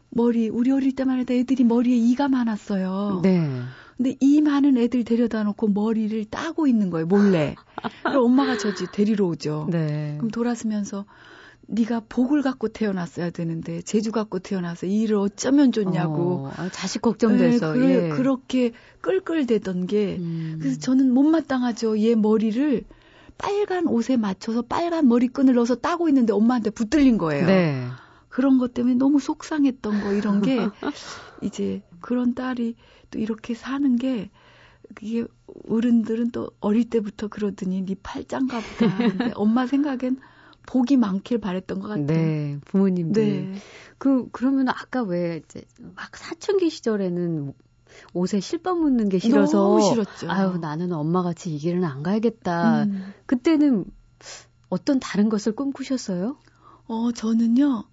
머리 0.08 0.48
우리 0.48 0.70
어릴 0.70 0.96
때만 0.96 1.18
해도 1.18 1.34
애들이 1.34 1.64
머리에 1.64 1.96
이가 1.96 2.28
많았어요. 2.28 3.20
네. 3.22 3.60
근데 3.98 4.16
이 4.20 4.40
많은 4.40 4.78
애들 4.78 5.04
데려다 5.04 5.42
놓고 5.42 5.68
머리를 5.68 6.24
따고 6.24 6.66
있는 6.66 6.88
거예요, 6.88 7.06
몰래. 7.06 7.54
그럼 8.02 8.24
엄마가 8.24 8.56
저지 8.56 8.86
데리러 8.90 9.26
오죠. 9.26 9.68
네. 9.70 10.14
그럼 10.16 10.30
돌아서면서 10.30 11.04
네가 11.66 12.02
복을 12.08 12.42
갖고 12.42 12.68
태어났어야 12.68 13.30
되는데 13.30 13.80
재주 13.82 14.12
갖고 14.12 14.38
태어나서 14.38 14.86
이 14.86 15.02
일을 15.02 15.16
어쩌면 15.16 15.72
좋냐고 15.72 16.48
어, 16.56 16.68
자식 16.70 17.02
걱정돼서 17.02 17.72
네, 17.72 17.78
그래, 17.78 18.04
예. 18.04 18.08
그렇게 18.10 18.72
끌끌대던 19.00 19.86
게 19.86 20.16
음. 20.18 20.58
그래서 20.60 20.78
저는 20.78 21.12
못마땅하죠. 21.12 21.98
얘 22.00 22.14
머리를 22.14 22.84
빨간 23.38 23.86
옷에 23.86 24.16
맞춰서 24.16 24.62
빨간 24.62 25.08
머리끈을 25.08 25.54
넣어서 25.54 25.74
따고 25.74 26.08
있는데 26.08 26.32
엄마한테 26.32 26.70
붙들린 26.70 27.18
거예요. 27.18 27.46
네. 27.46 27.86
그런 28.28 28.58
것 28.58 28.74
때문에 28.74 28.96
너무 28.96 29.20
속상했던 29.20 30.00
거 30.00 30.12
이런 30.12 30.42
게 30.42 30.58
이제 31.40 31.82
그런 32.00 32.34
딸이 32.34 32.76
또 33.10 33.18
이렇게 33.18 33.54
사는 33.54 33.96
게 33.96 34.30
이게 35.00 35.24
어른들은 35.68 36.30
또 36.30 36.50
어릴 36.60 36.88
때부터 36.90 37.28
그러더니 37.28 37.84
네 37.84 37.94
팔짱가 38.02 38.60
보다. 38.60 38.98
근데 38.98 39.32
엄마 39.34 39.66
생각엔 39.66 40.18
복이 40.66 40.96
많길 40.96 41.38
바랬던 41.38 41.80
것 41.80 41.88
같아요. 41.88 42.06
네, 42.06 42.58
부모님들. 42.64 43.52
네. 43.52 43.58
그 43.98 44.28
그러면 44.32 44.68
아까 44.68 45.02
왜 45.02 45.42
이제 45.44 45.62
막 45.78 46.16
사춘기 46.16 46.70
시절에는 46.70 47.52
옷에 48.12 48.40
실밥 48.40 48.78
묻는 48.78 49.08
게 49.08 49.18
싫어서 49.18 49.58
너무 49.58 49.82
싫었죠. 49.82 50.30
아유 50.30 50.58
나는 50.58 50.92
엄마 50.92 51.22
같이 51.22 51.54
이 51.54 51.58
길은 51.58 51.84
안 51.84 52.02
가야겠다. 52.02 52.84
음. 52.84 53.12
그때는 53.26 53.84
어떤 54.68 54.98
다른 54.98 55.28
것을 55.28 55.54
꿈꾸셨어요? 55.54 56.36
어 56.86 57.12
저는요 57.12 57.84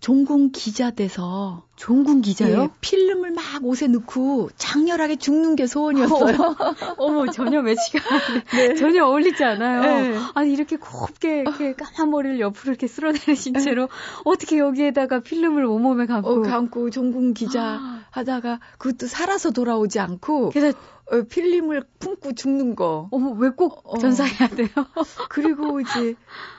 종군 0.00 0.50
기자 0.50 0.90
돼서 0.90 1.66
종군 1.76 2.22
기자요? 2.22 2.62
예, 2.62 2.68
필름을 2.80 3.32
막 3.32 3.44
옷에 3.62 3.86
넣고 3.86 4.48
장렬하게 4.56 5.16
죽는 5.16 5.56
게 5.56 5.66
소원이었어요. 5.66 6.36
어, 6.96 7.10
머 7.10 7.26
전혀 7.30 7.60
매치가 7.60 8.00
네. 8.56 8.74
전혀 8.76 9.04
어울리지 9.04 9.44
않아요. 9.44 9.80
네. 9.82 10.18
아니 10.34 10.52
이렇게 10.54 10.76
곱게 10.76 11.40
이렇게 11.40 11.74
까만 11.74 12.10
머리를 12.10 12.40
옆으로 12.40 12.70
이렇게 12.70 12.86
쓸어내신 12.86 13.52
네. 13.52 13.60
채로 13.60 13.88
어떻게 14.24 14.58
여기에다가 14.58 15.20
필름을 15.20 15.66
온몸에 15.66 16.06
감고 16.06 16.30
어, 16.30 16.40
감고 16.40 16.88
종군 16.90 17.34
기자 17.34 17.62
아. 17.62 18.04
하다가 18.10 18.60
그것도 18.78 19.06
살아서 19.06 19.50
돌아오지 19.50 20.00
않고 20.00 20.50
그래서 20.50 20.76
어, 21.12 21.22
필름을 21.28 21.84
품고 21.98 22.32
죽는 22.34 22.74
거. 22.74 23.08
어머 23.10 23.32
왜 23.32 23.50
꼭 23.50 23.98
전사해야 24.00 24.48
돼요? 24.48 24.68
그리고 25.28 25.80
이제 25.80 26.14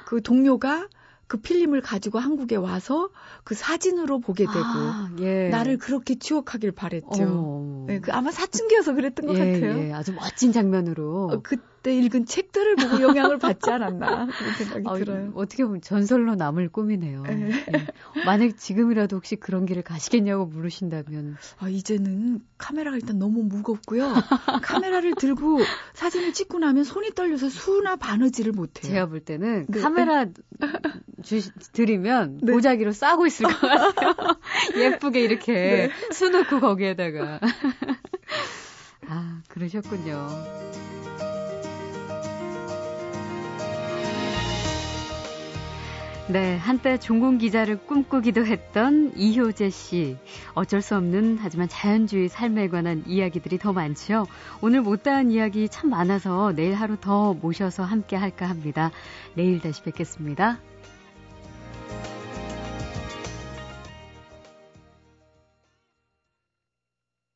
그 0.06 0.22
동료가 0.22 0.88
그 1.32 1.38
필름을 1.38 1.80
가지고 1.80 2.20
한국에 2.20 2.58
와서 2.58 3.08
그 3.46 3.56
사진으로 3.56 4.20
보게 4.20 4.44
되고 4.44 4.60
아, 4.60 5.10
예. 5.22 5.48
나를 5.48 5.78
그렇게 5.78 6.16
추억하길 6.20 6.74
바랬죠. 6.74 7.86
네, 7.88 8.02
그 8.02 8.12
아마 8.12 8.32
사춘기여서 8.32 8.96
그랬던 8.96 9.28
것 9.28 9.38
예, 9.38 9.40
같아요. 9.40 9.80
예, 9.80 9.94
아주 9.94 10.12
멋진 10.12 10.52
장면으로. 10.52 11.30
어, 11.32 11.40
그 11.42 11.56
때 11.82 11.96
읽은 11.96 12.26
책들을 12.26 12.76
보고 12.76 13.02
영향을 13.02 13.38
받지 13.40 13.72
않았나 13.72 14.28
그런 14.28 14.54
생각이 14.54 14.84
어, 14.88 14.98
들어요. 14.98 15.32
어떻게 15.36 15.66
보면 15.66 15.82
전설로 15.82 16.36
남을 16.36 16.70
꿈이네요. 16.70 17.24
예. 17.30 17.50
예. 17.50 17.88
만약 18.26 18.58
지금이라도 18.58 19.16
혹시 19.18 19.36
그런 19.36 19.66
길을 19.66 19.82
가시겠냐고 19.84 20.46
물으신다면. 20.46 21.38
아, 21.60 21.70
이제는 21.70 22.42
카메라가 22.58 22.98
일단 22.98 23.18
너무 23.20 23.44
무겁고요. 23.44 24.14
카메라를 24.62 25.16
들고 25.16 25.60
사진을 25.94 26.34
찍고 26.34 26.60
나면 26.60 26.84
손이 26.84 27.12
떨려서 27.12 27.50
수나 27.50 27.96
바느질을 27.96 28.52
못해요. 28.52 28.92
제가 28.92 29.06
볼 29.08 29.20
때는 29.20 29.66
네. 29.68 29.82
카메라 29.82 30.26
주, 31.24 31.42
드리면 31.74 32.40
네. 32.44 32.52
보자기로 32.52 32.92
싸고 32.92 33.26
있을 33.28 33.46
것 33.48 33.60
같아요. 33.60 34.16
예쁘게 34.78 35.22
이렇게 35.22 35.54
네. 35.54 35.90
수놓고 36.14 36.60
거기에다가. 36.60 37.40
아, 39.08 39.42
그러셨군요. 39.50 40.28
네, 46.32 46.56
한때 46.56 46.98
종공 46.98 47.40
기자를 47.40 47.76
꿈꾸기도 47.86 48.46
했던 48.46 49.12
이효재 49.18 49.70
씨. 49.70 50.16
어쩔 50.54 50.82
수 50.82 50.96
없는 50.96 51.38
하지만 51.42 51.68
자연주의 51.68 52.30
삶에 52.30 52.70
관한 52.70 53.04
이야기들이 53.06 53.58
더 53.58 53.74
많죠. 53.74 54.26
오늘 54.62 54.80
못다한 54.82 55.30
이야기 55.32 55.68
참 55.68 55.90
많아서 55.90 56.54
내일 56.56 56.76
하루 56.76 56.96
더 56.96 57.34
모셔서 57.34 57.84
함께 57.84 58.16
할까 58.16 58.48
합니다. 58.48 58.92
내일 59.36 59.60
다시 59.60 59.84
뵙겠습니다. 59.84 60.60